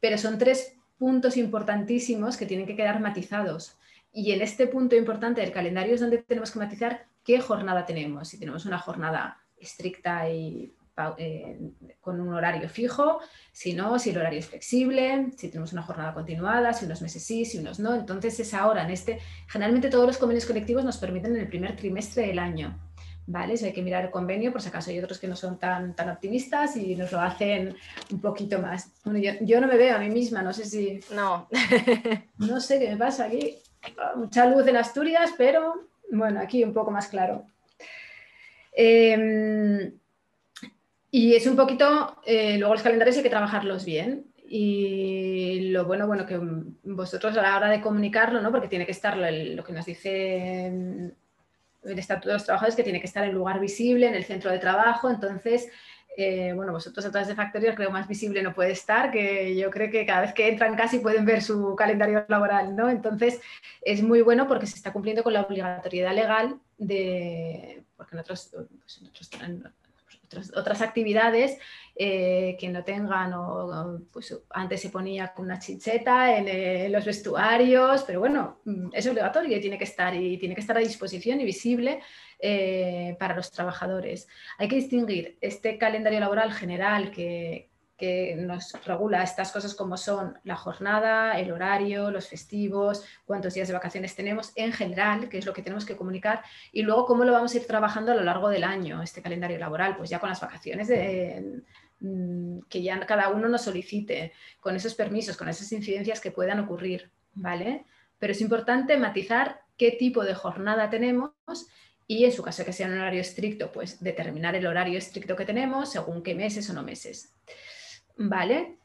pero 0.00 0.18
son 0.18 0.36
tres 0.36 0.74
puntos 0.98 1.38
importantísimos 1.38 2.36
que 2.36 2.44
tienen 2.44 2.66
que 2.66 2.76
quedar 2.76 3.00
matizados. 3.00 3.78
Y 4.12 4.32
en 4.32 4.42
este 4.42 4.66
punto 4.66 4.96
importante 4.96 5.40
del 5.40 5.52
calendario 5.52 5.94
es 5.94 6.00
donde 6.00 6.18
tenemos 6.18 6.50
que 6.50 6.58
matizar 6.58 7.06
qué 7.24 7.40
jornada 7.40 7.86
tenemos. 7.86 8.28
Si 8.28 8.38
tenemos 8.38 8.66
una 8.66 8.78
jornada 8.78 9.38
estricta 9.56 10.28
y 10.28 10.74
eh, 11.18 11.58
con 12.00 12.20
un 12.20 12.32
horario 12.34 12.68
fijo, 12.68 13.20
si 13.52 13.74
no, 13.74 13.98
si 13.98 14.10
el 14.10 14.18
horario 14.18 14.38
es 14.38 14.46
flexible, 14.46 15.32
si 15.36 15.48
tenemos 15.48 15.72
una 15.72 15.82
jornada 15.82 16.14
continuada, 16.14 16.72
si 16.72 16.86
unos 16.86 17.02
meses 17.02 17.24
sí, 17.24 17.44
si 17.44 17.58
unos 17.58 17.78
no. 17.78 17.94
Entonces 17.94 18.38
es 18.40 18.54
ahora, 18.54 18.84
en 18.84 18.90
este, 18.90 19.18
generalmente 19.48 19.90
todos 19.90 20.06
los 20.06 20.18
convenios 20.18 20.46
colectivos 20.46 20.84
nos 20.84 20.98
permiten 20.98 21.34
en 21.34 21.42
el 21.42 21.48
primer 21.48 21.76
trimestre 21.76 22.26
del 22.26 22.38
año. 22.38 22.78
¿Vale? 23.26 23.54
hay 23.62 23.72
que 23.72 23.82
mirar 23.82 24.04
el 24.04 24.10
convenio, 24.10 24.50
por 24.50 24.60
si 24.60 24.70
acaso 24.70 24.90
hay 24.90 24.98
otros 24.98 25.20
que 25.20 25.28
no 25.28 25.36
son 25.36 25.56
tan, 25.56 25.94
tan 25.94 26.10
optimistas 26.10 26.76
y 26.76 26.96
nos 26.96 27.12
lo 27.12 27.20
hacen 27.20 27.76
un 28.10 28.20
poquito 28.20 28.58
más. 28.58 28.90
Bueno, 29.04 29.20
yo, 29.20 29.32
yo 29.42 29.60
no 29.60 29.68
me 29.68 29.76
veo 29.76 29.94
a 29.94 30.00
mí 30.00 30.08
misma, 30.08 30.42
no 30.42 30.52
sé 30.52 30.64
si... 30.64 30.98
No. 31.14 31.48
no 32.38 32.60
sé 32.60 32.80
qué 32.80 32.88
me 32.88 32.96
pasa 32.96 33.26
aquí. 33.26 33.56
Mucha 34.16 34.46
luz 34.46 34.66
en 34.66 34.78
Asturias, 34.78 35.30
pero 35.38 35.90
bueno, 36.10 36.40
aquí 36.40 36.64
un 36.64 36.72
poco 36.72 36.90
más 36.90 37.06
claro. 37.06 37.44
Em, 38.72 39.92
y 41.10 41.34
es 41.34 41.46
un 41.46 41.56
poquito, 41.56 42.20
eh, 42.24 42.56
luego 42.58 42.74
los 42.74 42.82
calendarios 42.82 43.16
hay 43.16 43.22
que 43.22 43.30
trabajarlos 43.30 43.84
bien. 43.84 44.26
Y 44.52 45.70
lo 45.70 45.84
bueno, 45.84 46.06
bueno, 46.08 46.26
que 46.26 46.40
vosotros 46.82 47.36
a 47.36 47.42
la 47.42 47.56
hora 47.56 47.68
de 47.68 47.80
comunicarlo, 47.80 48.40
¿no? 48.40 48.50
porque 48.50 48.66
tiene 48.66 48.84
que 48.84 48.92
estar 48.92 49.16
lo, 49.16 49.62
que 49.62 49.72
nos 49.72 49.86
dice 49.86 50.66
el 50.66 51.98
Estatuto 51.98 52.28
de 52.28 52.34
los 52.34 52.44
Trabajadores, 52.44 52.74
que 52.74 52.82
tiene 52.82 53.00
que 53.00 53.06
estar 53.06 53.24
en 53.24 53.32
lugar 53.32 53.60
visible, 53.60 54.08
en 54.08 54.14
el 54.14 54.24
centro 54.24 54.50
de 54.50 54.58
trabajo. 54.58 55.08
Entonces, 55.08 55.68
eh, 56.16 56.52
bueno, 56.54 56.72
vosotros 56.72 57.04
a 57.06 57.10
través 57.10 57.28
de 57.28 57.36
Factorial 57.36 57.76
creo 57.76 57.90
más 57.90 58.08
visible 58.08 58.42
no 58.42 58.52
puede 58.52 58.72
estar, 58.72 59.12
que 59.12 59.56
yo 59.56 59.70
creo 59.70 59.90
que 59.90 60.04
cada 60.04 60.22
vez 60.22 60.34
que 60.34 60.48
entran 60.48 60.76
casi 60.76 60.98
pueden 60.98 61.24
ver 61.24 61.42
su 61.42 61.76
calendario 61.76 62.24
laboral, 62.28 62.74
¿no? 62.74 62.90
Entonces, 62.90 63.40
es 63.82 64.02
muy 64.02 64.20
bueno 64.20 64.48
porque 64.48 64.66
se 64.66 64.76
está 64.76 64.92
cumpliendo 64.92 65.22
con 65.22 65.32
la 65.32 65.42
obligatoriedad 65.42 66.14
legal 66.14 66.58
de, 66.76 67.84
porque 67.96 68.16
en 68.16 68.20
otros, 68.20 68.50
pues, 68.80 69.00
otras 70.54 70.82
actividades 70.82 71.58
eh, 71.96 72.56
que 72.58 72.68
no 72.68 72.84
tengan, 72.84 73.32
o, 73.34 74.00
pues 74.12 74.36
antes 74.50 74.80
se 74.80 74.90
ponía 74.90 75.32
con 75.34 75.46
una 75.46 75.58
chincheta 75.58 76.36
en, 76.36 76.92
los 76.92 77.04
vestuarios, 77.04 78.04
pero 78.04 78.20
bueno, 78.20 78.60
mm, 78.64 78.90
es 78.92 79.06
obligatorio 79.06 79.56
y 79.56 79.60
tiene 79.60 79.78
que 79.78 79.84
estar, 79.84 80.14
y 80.14 80.38
tiene 80.38 80.54
que 80.54 80.60
estar 80.60 80.76
a 80.76 80.80
disposición 80.80 81.40
y 81.40 81.44
visible 81.44 82.00
eh, 82.38 83.16
para 83.18 83.34
los 83.34 83.50
trabajadores. 83.50 84.28
Hay 84.58 84.68
que 84.68 84.76
distinguir 84.76 85.38
este 85.40 85.78
calendario 85.78 86.20
laboral 86.20 86.52
general 86.52 87.10
que, 87.10 87.69
que 88.00 88.34
nos 88.34 88.72
regula 88.86 89.22
estas 89.22 89.52
cosas 89.52 89.74
como 89.74 89.98
son 89.98 90.38
la 90.42 90.56
jornada, 90.56 91.38
el 91.38 91.52
horario, 91.52 92.10
los 92.10 92.26
festivos, 92.26 93.04
cuántos 93.26 93.52
días 93.52 93.68
de 93.68 93.74
vacaciones 93.74 94.16
tenemos 94.16 94.52
en 94.56 94.72
general, 94.72 95.28
que 95.28 95.36
es 95.36 95.44
lo 95.44 95.52
que 95.52 95.60
tenemos 95.60 95.84
que 95.84 95.96
comunicar, 95.96 96.42
y 96.72 96.80
luego 96.80 97.04
cómo 97.04 97.24
lo 97.24 97.32
vamos 97.32 97.52
a 97.52 97.58
ir 97.58 97.66
trabajando 97.66 98.12
a 98.12 98.14
lo 98.14 98.24
largo 98.24 98.48
del 98.48 98.64
año, 98.64 99.02
este 99.02 99.20
calendario 99.20 99.58
laboral, 99.58 99.98
pues 99.98 100.08
ya 100.08 100.18
con 100.18 100.30
las 100.30 100.40
vacaciones 100.40 100.88
mm, 102.00 102.60
que 102.70 102.82
ya 102.82 102.98
cada 103.04 103.28
uno 103.28 103.50
nos 103.50 103.62
solicite, 103.62 104.32
con 104.60 104.74
esos 104.74 104.94
permisos, 104.94 105.36
con 105.36 105.50
esas 105.50 105.70
incidencias 105.70 106.22
que 106.22 106.30
puedan 106.30 106.58
ocurrir, 106.58 107.10
¿vale? 107.34 107.84
Pero 108.18 108.32
es 108.32 108.40
importante 108.40 108.96
matizar 108.96 109.60
qué 109.76 109.90
tipo 109.90 110.24
de 110.24 110.34
jornada 110.34 110.88
tenemos 110.88 111.32
y 112.06 112.24
en 112.24 112.32
su 112.32 112.42
caso 112.42 112.64
que 112.64 112.72
sea 112.72 112.88
un 112.88 112.98
horario 112.98 113.20
estricto, 113.20 113.70
pues 113.70 114.02
determinar 114.02 114.56
el 114.56 114.66
horario 114.66 114.98
estricto 114.98 115.36
que 115.36 115.44
tenemos 115.44 115.92
según 115.92 116.22
qué 116.22 116.34
meses 116.34 116.68
o 116.70 116.72
no 116.72 116.82
meses. 116.82 117.36
¿Vale? 118.28 118.76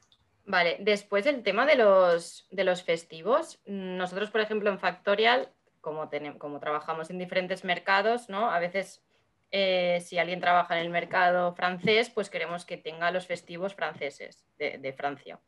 Vale, 0.45 0.77
después 0.79 1.25
el 1.25 1.43
tema 1.43 1.65
de 1.65 1.75
los, 1.75 2.47
de 2.51 2.63
los 2.63 2.83
festivos, 2.83 3.59
nosotros, 3.65 4.29
por 4.31 4.41
ejemplo, 4.41 4.69
en 4.69 4.79
Factorial, 4.79 5.49
como, 5.81 6.07
tenemos, 6.07 6.39
como 6.39 6.59
trabajamos 6.59 7.09
en 7.09 7.17
diferentes 7.17 7.65
mercados, 7.65 8.29
¿no? 8.29 8.49
A 8.49 8.59
veces, 8.59 9.03
eh, 9.51 9.99
si 10.01 10.19
alguien 10.19 10.39
trabaja 10.39 10.77
en 10.77 10.85
el 10.85 10.89
mercado 10.89 11.53
francés, 11.53 12.09
pues 12.09 12.29
queremos 12.29 12.63
que 12.63 12.77
tenga 12.77 13.11
los 13.11 13.27
festivos 13.27 13.75
franceses 13.75 14.45
de, 14.57 14.93
Francia. 14.93 15.39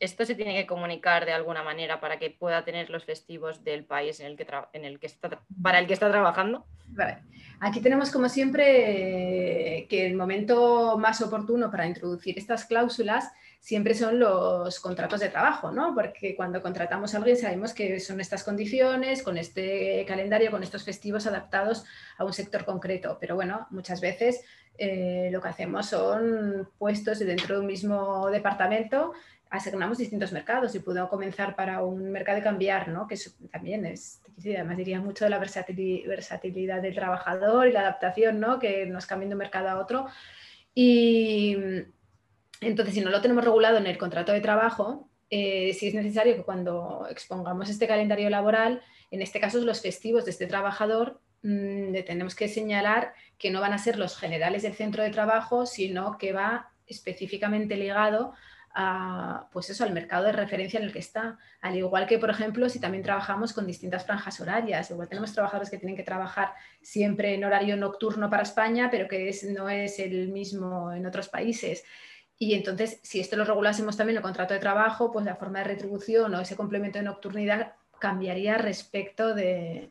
Esto 0.00 0.24
se 0.24 0.34
tiene 0.34 0.54
que 0.54 0.66
comunicar 0.66 1.24
de 1.24 1.32
alguna 1.32 1.62
manera 1.62 2.00
para 2.00 2.18
que 2.18 2.30
pueda 2.30 2.64
tener 2.64 2.90
los 2.90 3.04
festivos 3.04 3.64
del 3.64 3.84
país 3.84 4.20
en 4.20 4.26
el 4.26 4.36
que, 4.36 4.46
en 4.72 4.84
el 4.84 4.98
que 4.98 5.06
está, 5.06 5.40
para 5.62 5.78
el 5.78 5.86
que 5.86 5.94
está 5.94 6.10
trabajando. 6.10 6.66
Aquí 7.60 7.80
tenemos 7.80 8.10
como 8.10 8.28
siempre 8.28 9.86
que 9.88 10.06
el 10.06 10.14
momento 10.14 10.96
más 10.98 11.20
oportuno 11.20 11.70
para 11.70 11.86
introducir 11.86 12.38
estas 12.38 12.64
cláusulas 12.64 13.30
siempre 13.60 13.94
son 13.94 14.18
los 14.18 14.78
contratos 14.80 15.20
de 15.20 15.28
trabajo, 15.28 15.70
¿no? 15.72 15.94
Porque 15.94 16.36
cuando 16.36 16.62
contratamos 16.62 17.14
a 17.14 17.18
alguien 17.18 17.36
sabemos 17.36 17.74
que 17.74 17.98
son 18.00 18.20
estas 18.20 18.44
condiciones, 18.44 19.22
con 19.22 19.36
este 19.36 20.04
calendario, 20.06 20.50
con 20.50 20.62
estos 20.62 20.84
festivos 20.84 21.26
adaptados 21.26 21.84
a 22.16 22.24
un 22.24 22.32
sector 22.32 22.64
concreto. 22.64 23.18
Pero 23.20 23.34
bueno, 23.34 23.66
muchas 23.70 24.00
veces 24.00 24.44
eh, 24.78 25.28
lo 25.32 25.40
que 25.40 25.48
hacemos 25.48 25.86
son 25.86 26.68
puestos 26.78 27.18
dentro 27.18 27.56
de 27.56 27.60
un 27.60 27.66
mismo 27.66 28.30
departamento 28.30 29.12
asignamos 29.50 29.98
distintos 29.98 30.32
mercados 30.32 30.74
y 30.74 30.80
puedo 30.80 31.08
comenzar 31.08 31.56
para 31.56 31.82
un 31.82 32.10
mercado 32.10 32.38
y 32.38 32.42
cambiar, 32.42 32.88
¿no? 32.88 33.06
que 33.06 33.16
también 33.50 33.86
es, 33.86 34.20
además 34.44 34.76
diría 34.76 35.00
mucho 35.00 35.24
de 35.24 35.30
la 35.30 35.38
versatilidad 35.38 36.82
del 36.82 36.94
trabajador 36.94 37.66
y 37.66 37.72
la 37.72 37.80
adaptación, 37.80 38.40
¿no? 38.40 38.58
que 38.58 38.86
nos 38.86 39.06
cambien 39.06 39.30
de 39.30 39.34
un 39.34 39.38
mercado 39.38 39.68
a 39.68 39.78
otro. 39.78 40.06
Y 40.74 41.56
entonces, 42.60 42.94
si 42.94 43.00
no 43.00 43.10
lo 43.10 43.20
tenemos 43.20 43.44
regulado 43.44 43.78
en 43.78 43.86
el 43.86 43.98
contrato 43.98 44.32
de 44.32 44.40
trabajo, 44.40 45.08
eh, 45.30 45.74
sí 45.74 45.88
es 45.88 45.94
necesario 45.94 46.36
que 46.36 46.42
cuando 46.42 47.06
expongamos 47.10 47.68
este 47.68 47.86
calendario 47.86 48.30
laboral, 48.30 48.82
en 49.10 49.22
este 49.22 49.40
caso 49.40 49.58
los 49.60 49.80
festivos 49.80 50.24
de 50.24 50.30
este 50.30 50.46
trabajador, 50.46 51.20
mmm, 51.42 51.92
le 51.92 52.02
tenemos 52.02 52.34
que 52.34 52.48
señalar 52.48 53.12
que 53.38 53.50
no 53.50 53.60
van 53.60 53.72
a 53.72 53.78
ser 53.78 53.98
los 53.98 54.16
generales 54.16 54.62
del 54.62 54.74
centro 54.74 55.02
de 55.02 55.10
trabajo, 55.10 55.66
sino 55.66 56.18
que 56.18 56.32
va 56.32 56.70
específicamente 56.86 57.76
ligado 57.76 58.34
pues 59.52 59.70
eso, 59.70 59.84
al 59.84 59.92
mercado 59.92 60.24
de 60.24 60.32
referencia 60.32 60.78
en 60.78 60.86
el 60.86 60.92
que 60.92 60.98
está. 60.98 61.38
Al 61.60 61.76
igual 61.76 62.06
que, 62.06 62.18
por 62.18 62.30
ejemplo, 62.30 62.68
si 62.68 62.80
también 62.80 63.02
trabajamos 63.02 63.52
con 63.52 63.66
distintas 63.66 64.04
franjas 64.04 64.40
horarias, 64.40 64.90
igual 64.90 65.08
tenemos 65.08 65.32
trabajadores 65.32 65.70
que 65.70 65.78
tienen 65.78 65.96
que 65.96 66.02
trabajar 66.02 66.52
siempre 66.80 67.34
en 67.34 67.44
horario 67.44 67.76
nocturno 67.76 68.30
para 68.30 68.42
España, 68.42 68.88
pero 68.90 69.08
que 69.08 69.34
no 69.54 69.68
es 69.68 69.98
el 69.98 70.28
mismo 70.28 70.92
en 70.92 71.06
otros 71.06 71.28
países. 71.28 71.84
Y 72.38 72.54
entonces, 72.54 73.00
si 73.02 73.18
esto 73.18 73.36
lo 73.36 73.44
regulásemos 73.44 73.96
también 73.96 74.16
en 74.16 74.18
el 74.18 74.22
contrato 74.22 74.54
de 74.54 74.60
trabajo, 74.60 75.10
pues 75.10 75.24
la 75.24 75.34
forma 75.34 75.58
de 75.58 75.64
retribución 75.64 76.34
o 76.34 76.40
ese 76.40 76.54
complemento 76.54 76.98
de 76.98 77.04
nocturnidad 77.04 77.72
cambiaría 77.98 78.58
respecto 78.58 79.34
de, 79.34 79.90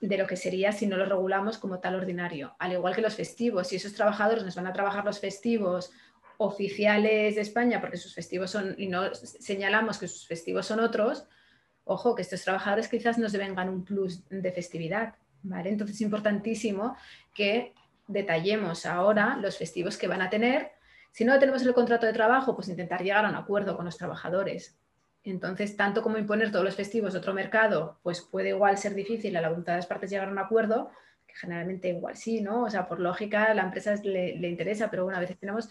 de 0.00 0.18
lo 0.18 0.26
que 0.26 0.36
sería 0.36 0.72
si 0.72 0.88
no 0.88 0.96
lo 0.96 1.06
regulamos 1.06 1.58
como 1.58 1.78
tal 1.78 1.94
ordinario. 1.94 2.56
Al 2.58 2.72
igual 2.72 2.96
que 2.96 3.00
los 3.00 3.14
festivos, 3.14 3.68
si 3.68 3.76
esos 3.76 3.94
trabajadores 3.94 4.44
nos 4.44 4.56
van 4.56 4.66
a 4.66 4.72
trabajar 4.72 5.04
los 5.04 5.20
festivos 5.20 5.92
oficiales 6.44 7.34
de 7.34 7.40
España, 7.40 7.80
porque 7.80 7.96
sus 7.96 8.14
festivos 8.14 8.50
son, 8.50 8.74
y 8.78 8.88
no 8.88 9.14
señalamos 9.14 9.98
que 9.98 10.08
sus 10.08 10.26
festivos 10.26 10.66
son 10.66 10.80
otros, 10.80 11.26
ojo, 11.84 12.14
que 12.14 12.22
estos 12.22 12.42
trabajadores 12.42 12.88
quizás 12.88 13.18
nos 13.18 13.32
devengan 13.32 13.68
un 13.68 13.84
plus 13.84 14.22
de 14.28 14.52
festividad, 14.52 15.14
¿vale? 15.42 15.70
Entonces 15.70 15.96
es 15.96 16.02
importantísimo 16.02 16.96
que 17.34 17.74
detallemos 18.06 18.86
ahora 18.86 19.36
los 19.40 19.56
festivos 19.56 19.96
que 19.96 20.08
van 20.08 20.22
a 20.22 20.30
tener. 20.30 20.72
Si 21.10 21.24
no 21.24 21.38
tenemos 21.38 21.62
el 21.62 21.74
contrato 21.74 22.06
de 22.06 22.12
trabajo, 22.12 22.54
pues 22.54 22.68
intentar 22.68 23.02
llegar 23.02 23.24
a 23.24 23.28
un 23.28 23.34
acuerdo 23.34 23.76
con 23.76 23.84
los 23.84 23.96
trabajadores. 23.96 24.78
Entonces, 25.24 25.76
tanto 25.76 26.02
como 26.02 26.18
imponer 26.18 26.50
todos 26.50 26.64
los 26.64 26.74
festivos 26.74 27.12
de 27.12 27.20
otro 27.20 27.32
mercado, 27.32 27.98
pues 28.02 28.22
puede 28.22 28.50
igual 28.50 28.76
ser 28.78 28.94
difícil 28.94 29.36
a 29.36 29.40
la 29.40 29.50
voluntad 29.50 29.74
de 29.74 29.78
las 29.78 29.86
partes 29.86 30.10
llegar 30.10 30.28
a 30.28 30.32
un 30.32 30.38
acuerdo, 30.38 30.90
que 31.26 31.34
generalmente 31.34 31.88
igual 31.88 32.16
sí, 32.16 32.40
¿no? 32.40 32.64
O 32.64 32.70
sea, 32.70 32.88
por 32.88 32.98
lógica 32.98 33.44
a 33.44 33.54
la 33.54 33.62
empresa 33.62 33.94
le, 34.02 34.36
le 34.36 34.48
interesa, 34.48 34.90
pero 34.90 35.04
bueno, 35.04 35.18
a 35.18 35.20
veces 35.20 35.38
tenemos 35.38 35.70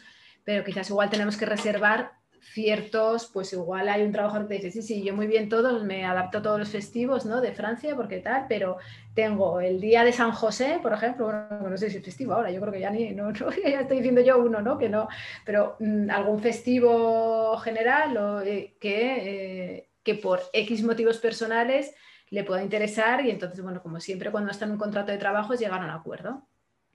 pero 0.52 0.66
quizás 0.66 0.90
igual 0.90 1.10
tenemos 1.10 1.38
que 1.38 1.46
reservar 1.46 2.12
ciertos, 2.42 3.28
pues 3.32 3.54
igual 3.54 3.88
hay 3.88 4.02
un 4.02 4.12
trabajador 4.12 4.50
que 4.50 4.56
dice, 4.56 4.70
sí, 4.70 4.82
sí, 4.82 5.02
yo 5.02 5.16
muy 5.16 5.26
bien 5.26 5.48
todos, 5.48 5.86
me 5.86 6.04
adapto 6.04 6.40
a 6.40 6.42
todos 6.42 6.60
los 6.60 6.68
festivos 6.68 7.26
¿no? 7.26 7.40
de 7.40 7.54
Francia, 7.54 7.96
porque 7.96 8.20
tal, 8.20 8.48
pero 8.50 8.76
tengo 9.14 9.62
el 9.62 9.80
día 9.80 10.04
de 10.04 10.12
San 10.12 10.34
José, 10.34 10.80
por 10.82 10.92
ejemplo, 10.92 11.28
bueno, 11.28 11.70
no 11.70 11.78
sé 11.78 11.90
si 11.90 12.00
es 12.00 12.04
festivo 12.04 12.34
ahora, 12.34 12.52
yo 12.52 12.60
creo 12.60 12.74
que 12.74 12.82
ya 12.82 12.90
ni, 12.90 13.12
no, 13.12 13.30
estoy 13.64 13.98
diciendo 13.98 14.20
yo 14.20 14.40
uno, 14.40 14.60
¿no? 14.62 14.78
Que 14.78 14.90
no, 14.90 15.08
pero 15.46 15.78
mm, 15.80 16.10
algún 16.10 16.42
festivo 16.42 17.56
general 17.60 18.18
o, 18.18 18.42
eh, 18.42 18.76
que, 18.78 19.76
eh, 19.76 19.90
que 20.04 20.16
por 20.16 20.42
X 20.52 20.84
motivos 20.84 21.20
personales 21.20 21.96
le 22.30 22.44
pueda 22.44 22.62
interesar 22.62 23.26
y 23.26 23.30
entonces, 23.30 23.62
bueno, 23.64 23.82
como 23.82 24.02
siempre 24.02 24.32
cuando 24.32 24.52
está 24.52 24.66
en 24.66 24.72
un 24.72 24.78
contrato 24.78 25.14
de 25.14 25.18
trabajo 25.18 25.54
es 25.54 25.62
llegar 25.62 25.80
a 25.80 25.86
un 25.86 25.92
acuerdo 25.92 26.46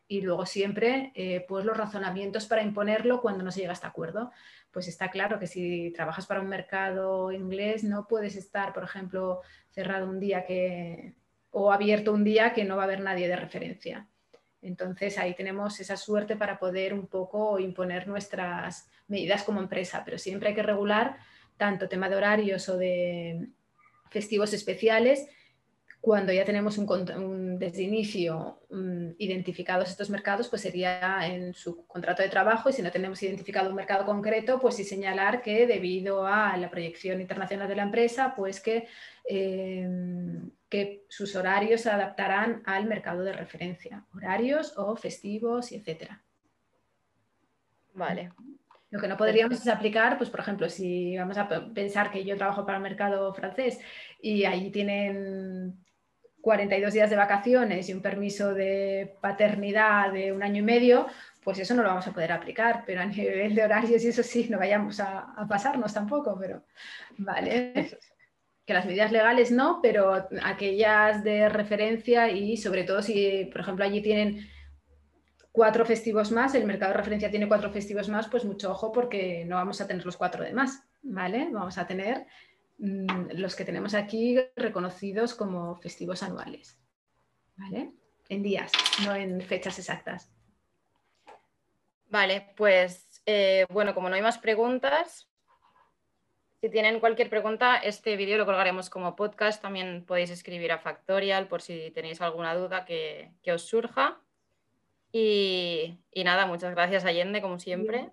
y 0.09 0.21
luego 0.21 0.47
siempre 0.47 1.13
eh, 1.15 1.45
pues 1.49 1.65
los 1.65 1.77
razonamientos 1.77 2.47
para 2.47 2.63
imponerlo 2.63 3.21
cuando 3.21 3.43
no 3.43 3.51
se 3.51 3.61
llega 3.61 3.73
a 3.73 3.75
este 3.75 3.87
acuerdo. 3.87 4.31
Pues 4.71 4.89
está 4.89 5.11
claro 5.11 5.39
que 5.39 5.47
si 5.47 5.93
trabajas 5.93 6.27
para 6.27 6.41
un 6.41 6.49
mercado 6.49 7.33
inglés 7.33 7.83
no 7.83 8.07
puedes 8.07 8.37
estar, 8.37 8.73
por 8.73 8.85
ejemplo, 8.85 9.41
cerrado 9.71 10.09
un 10.09 10.21
día 10.21 10.45
que 10.45 11.17
o 11.51 11.73
abierto 11.73 12.13
un 12.13 12.25
día 12.25 12.53
que 12.53 12.65
no 12.65 12.77
va 12.77 12.83
a 12.83 12.85
haber 12.85 13.01
nadie 13.01 13.29
de 13.29 13.37
referencia. 13.37 14.09
Entonces 14.63 15.17
ahí 15.19 15.35
tenemos 15.35 15.81
esa 15.81 15.97
suerte 15.97 16.37
para 16.37 16.59
poder 16.59 16.93
un 16.93 17.07
poco 17.07 17.59
imponer 17.59 18.07
nuestras 18.09 18.89
medidas 19.09 19.43
como 19.43 19.61
empresa, 19.61 20.03
pero 20.05 20.19
siempre 20.19 20.51
hay 20.51 20.55
que 20.55 20.63
regular 20.63 21.17
tanto 21.57 21.89
tema 21.89 22.09
de 22.09 22.17
horarios 22.17 22.69
o 22.69 22.77
de 22.77 23.49
festivos 24.11 24.53
especiales 24.53 25.27
cuando 26.07 26.33
ya 26.33 26.45
tenemos 26.45 26.79
un, 26.79 27.59
desde 27.59 27.83
inicio 27.83 28.61
mm, 28.71 29.15
identificados 29.19 29.91
estos 29.91 30.09
mercados, 30.09 30.49
pues 30.49 30.63
sería 30.63 31.19
en 31.27 31.53
su 31.53 31.85
contrato 31.85 32.23
de 32.23 32.29
trabajo 32.29 32.71
y 32.71 32.73
si 32.73 32.81
no 32.81 32.93
tenemos 32.93 33.21
identificado 33.25 33.71
un 33.71 33.75
mercado 33.75 34.07
concreto, 34.07 34.61
pues 34.61 34.77
sí 34.77 34.85
señalar 34.85 35.43
que 35.43 35.67
debido 35.67 36.25
a 36.25 36.57
la 36.59 36.71
proyección 36.71 37.21
internacional 37.21 37.67
de 37.67 37.75
la 37.75 37.83
empresa, 37.83 38.35
pues 38.37 38.61
que, 38.61 38.87
em, 39.25 40.49
que 40.69 41.05
sus 41.09 41.35
horarios 41.35 41.81
se 41.81 41.91
adaptarán 41.91 42.63
al 42.67 42.87
mercado 42.87 43.25
de 43.25 43.33
referencia, 43.33 44.07
horarios 44.15 44.75
o 44.77 44.95
festivos 44.95 45.73
etcétera. 45.73 46.23
Vale. 47.95 48.31
Lo 48.91 49.01
que 49.01 49.09
no 49.09 49.17
podríamos 49.17 49.61
es 49.61 49.67
aplicar, 49.67 50.19
pues 50.19 50.31
por 50.31 50.39
ejemplo, 50.39 50.69
si 50.69 51.19
vamos 51.19 51.37
a 51.37 51.49
pensar 51.75 52.13
que 52.13 52.25
yo 52.25 52.37
trabajo 52.37 52.65
para 52.65 52.79
el 52.79 52.85
mercado 52.85 53.35
francés 53.35 53.81
y 54.23 54.45
ahí 54.45 54.71
tienen 54.71 55.85
42 56.47 56.95
días 56.95 57.11
de 57.11 57.17
vacaciones 57.17 57.89
y 57.89 57.93
un 57.93 58.01
permiso 58.01 58.55
de 58.55 59.17
paternidad 59.21 60.13
de 60.13 60.31
un 60.31 60.45
año 60.45 60.61
y 60.61 60.63
medio, 60.63 61.09
pues 61.43 61.59
eso 61.59 61.75
no 61.75 61.83
lo 61.83 61.89
vamos 61.89 62.07
a 62.07 62.13
poder 62.13 62.31
aplicar, 62.31 62.85
pero 62.87 63.01
a 63.01 63.05
nivel 63.05 63.53
de 63.53 63.65
horarios 63.65 64.05
y 64.05 64.09
eso 64.09 64.23
sí, 64.23 64.47
no 64.49 64.57
vayamos 64.57 65.01
a, 65.01 65.27
pasarnos 65.49 65.93
tampoco, 65.93 66.39
pero 66.39 66.63
vale. 67.19 67.73
Que 68.65 68.75
las 68.75 68.87
medidas 68.87 69.13
legales 69.13 69.53
no, 69.53 69.81
pero 69.81 70.29
aquellas 70.43 71.23
de 71.23 71.49
referencia 71.49 72.31
y 72.31 72.57
sobre 72.57 72.83
todo 72.83 73.01
si, 73.01 73.49
por 73.53 73.61
ejemplo, 73.61 73.85
allí 73.85 74.01
tienen 74.01 74.49
cuatro 75.53 75.85
festivos 75.85 76.31
más, 76.33 76.55
el 76.55 76.65
mercado 76.65 76.93
de 76.93 76.99
referencia 76.99 77.31
tiene 77.31 77.49
cuatro 77.49 77.71
festivos 77.73 78.09
más, 78.09 78.29
pues 78.29 78.45
mucho 78.45 78.71
ojo 78.71 78.91
porque 78.93 79.45
no 79.47 79.57
vamos 79.57 79.81
a 79.81 79.87
tener 79.87 80.05
los 80.05 80.17
cuatro 80.17 80.43
demás, 80.43 80.83
¿vale? 81.03 81.49
Vamos 81.53 81.79
a 81.79 81.87
tener 81.87 82.27
los 82.79 83.57
que 83.57 83.65
tenemos 83.65 83.95
aquí 83.95 84.39
reconocidos 84.55 85.35
como 85.35 85.77
festivos 85.77 86.23
anuales, 86.23 86.79
¿vale? 87.57 87.93
En 88.29 88.43
días, 88.43 88.73
no 89.05 89.15
en 89.15 89.41
fechas 89.41 89.79
exactas. 89.79 90.33
Vale, 92.09 92.53
pues 92.57 93.23
eh, 93.27 93.67
bueno, 93.71 93.95
como 93.95 94.09
no 94.09 94.15
hay 94.15 94.23
más 94.23 94.39
preguntas, 94.39 95.29
si 96.61 96.71
tienen 96.71 97.01
cualquier 97.01 97.31
pregunta, 97.31 97.77
este 97.77 98.17
vídeo 98.17 98.39
lo 98.39 98.47
colgaremos 98.47 98.91
como 98.91 99.15
podcast. 99.15 99.61
También 99.61 100.05
podéis 100.07 100.31
escribir 100.31 100.73
a 100.73 100.79
Factorial 100.79 101.49
por 101.49 101.63
si 101.63 101.91
tenéis 101.93 102.21
alguna 102.21 102.55
duda 102.55 102.85
que 102.85 103.53
os 103.53 103.63
surja. 103.63 104.21
Y, 105.19 106.25
nada, 106.25 106.45
muchas 106.45 106.75
gracias 106.75 107.07
Allende, 107.07 107.41
como 107.41 107.59
siempre. 107.59 108.11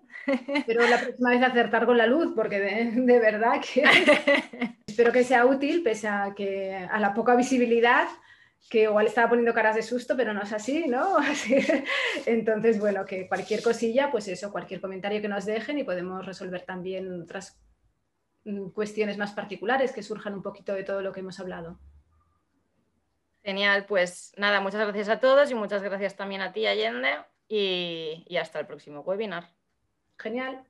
Pero 0.66 0.88
la 0.88 0.98
próxima 0.98 1.30
vez 1.30 1.42
acertar 1.42 1.84
con 1.84 1.98
la 1.98 2.06
luz, 2.06 2.32
porque 2.34 2.58
de, 2.58 3.20
verdad 3.20 3.60
que 3.60 3.84
espero 4.86 5.12
que 5.12 5.22
sea 5.22 5.44
útil, 5.44 5.82
pese 5.82 6.08
a 6.08 6.32
que 6.34 6.74
a 6.74 6.98
la 7.00 7.12
poca 7.12 7.36
visibilidad, 7.36 8.08
que 8.70 8.84
igual 8.84 9.04
estaba 9.04 9.28
poniendo 9.28 9.52
caras 9.52 9.76
de 9.76 9.82
susto, 9.82 10.16
pero 10.16 10.32
no 10.32 10.42
es 10.42 10.52
así, 10.54 10.86
¿no? 10.88 11.18
Entonces, 12.26 12.80
bueno, 12.80 13.04
que 13.04 13.28
cualquier 13.28 13.62
cosilla, 13.62 14.10
pues 14.10 14.26
eso, 14.28 14.50
cualquier 14.50 14.80
comentario 14.80 15.20
que 15.20 15.28
nos 15.28 15.44
dejen 15.44 15.78
y 15.78 15.84
podemos 15.84 16.24
resolver 16.24 16.62
también 16.62 17.20
otras 17.20 17.60
mm, 18.44 18.70
cuestiones 18.70 19.18
más 19.18 19.32
particulares 19.32 19.92
que 19.92 20.02
surjan 20.02 20.32
un 20.32 20.42
poquito 20.42 20.72
de 20.72 20.84
todo 20.84 21.02
lo 21.02 21.12
que 21.12 21.20
hemos 21.20 21.38
hablado. 21.38 21.78
Genial, 23.44 23.84
pues 23.86 24.32
nada, 24.38 24.60
muchas 24.60 24.80
gracias 24.80 25.08
a 25.10 25.20
todos 25.20 25.50
y 25.50 25.54
muchas 25.54 25.82
gracias 25.82 26.16
también 26.16 26.40
a 26.40 26.52
ti, 26.52 26.66
Allende, 26.66 27.18
y, 27.46 28.24
y 28.26 28.36
hasta 28.38 28.58
el 28.58 28.66
próximo 28.66 29.00
webinar. 29.00 29.54
Genial. 30.18 30.64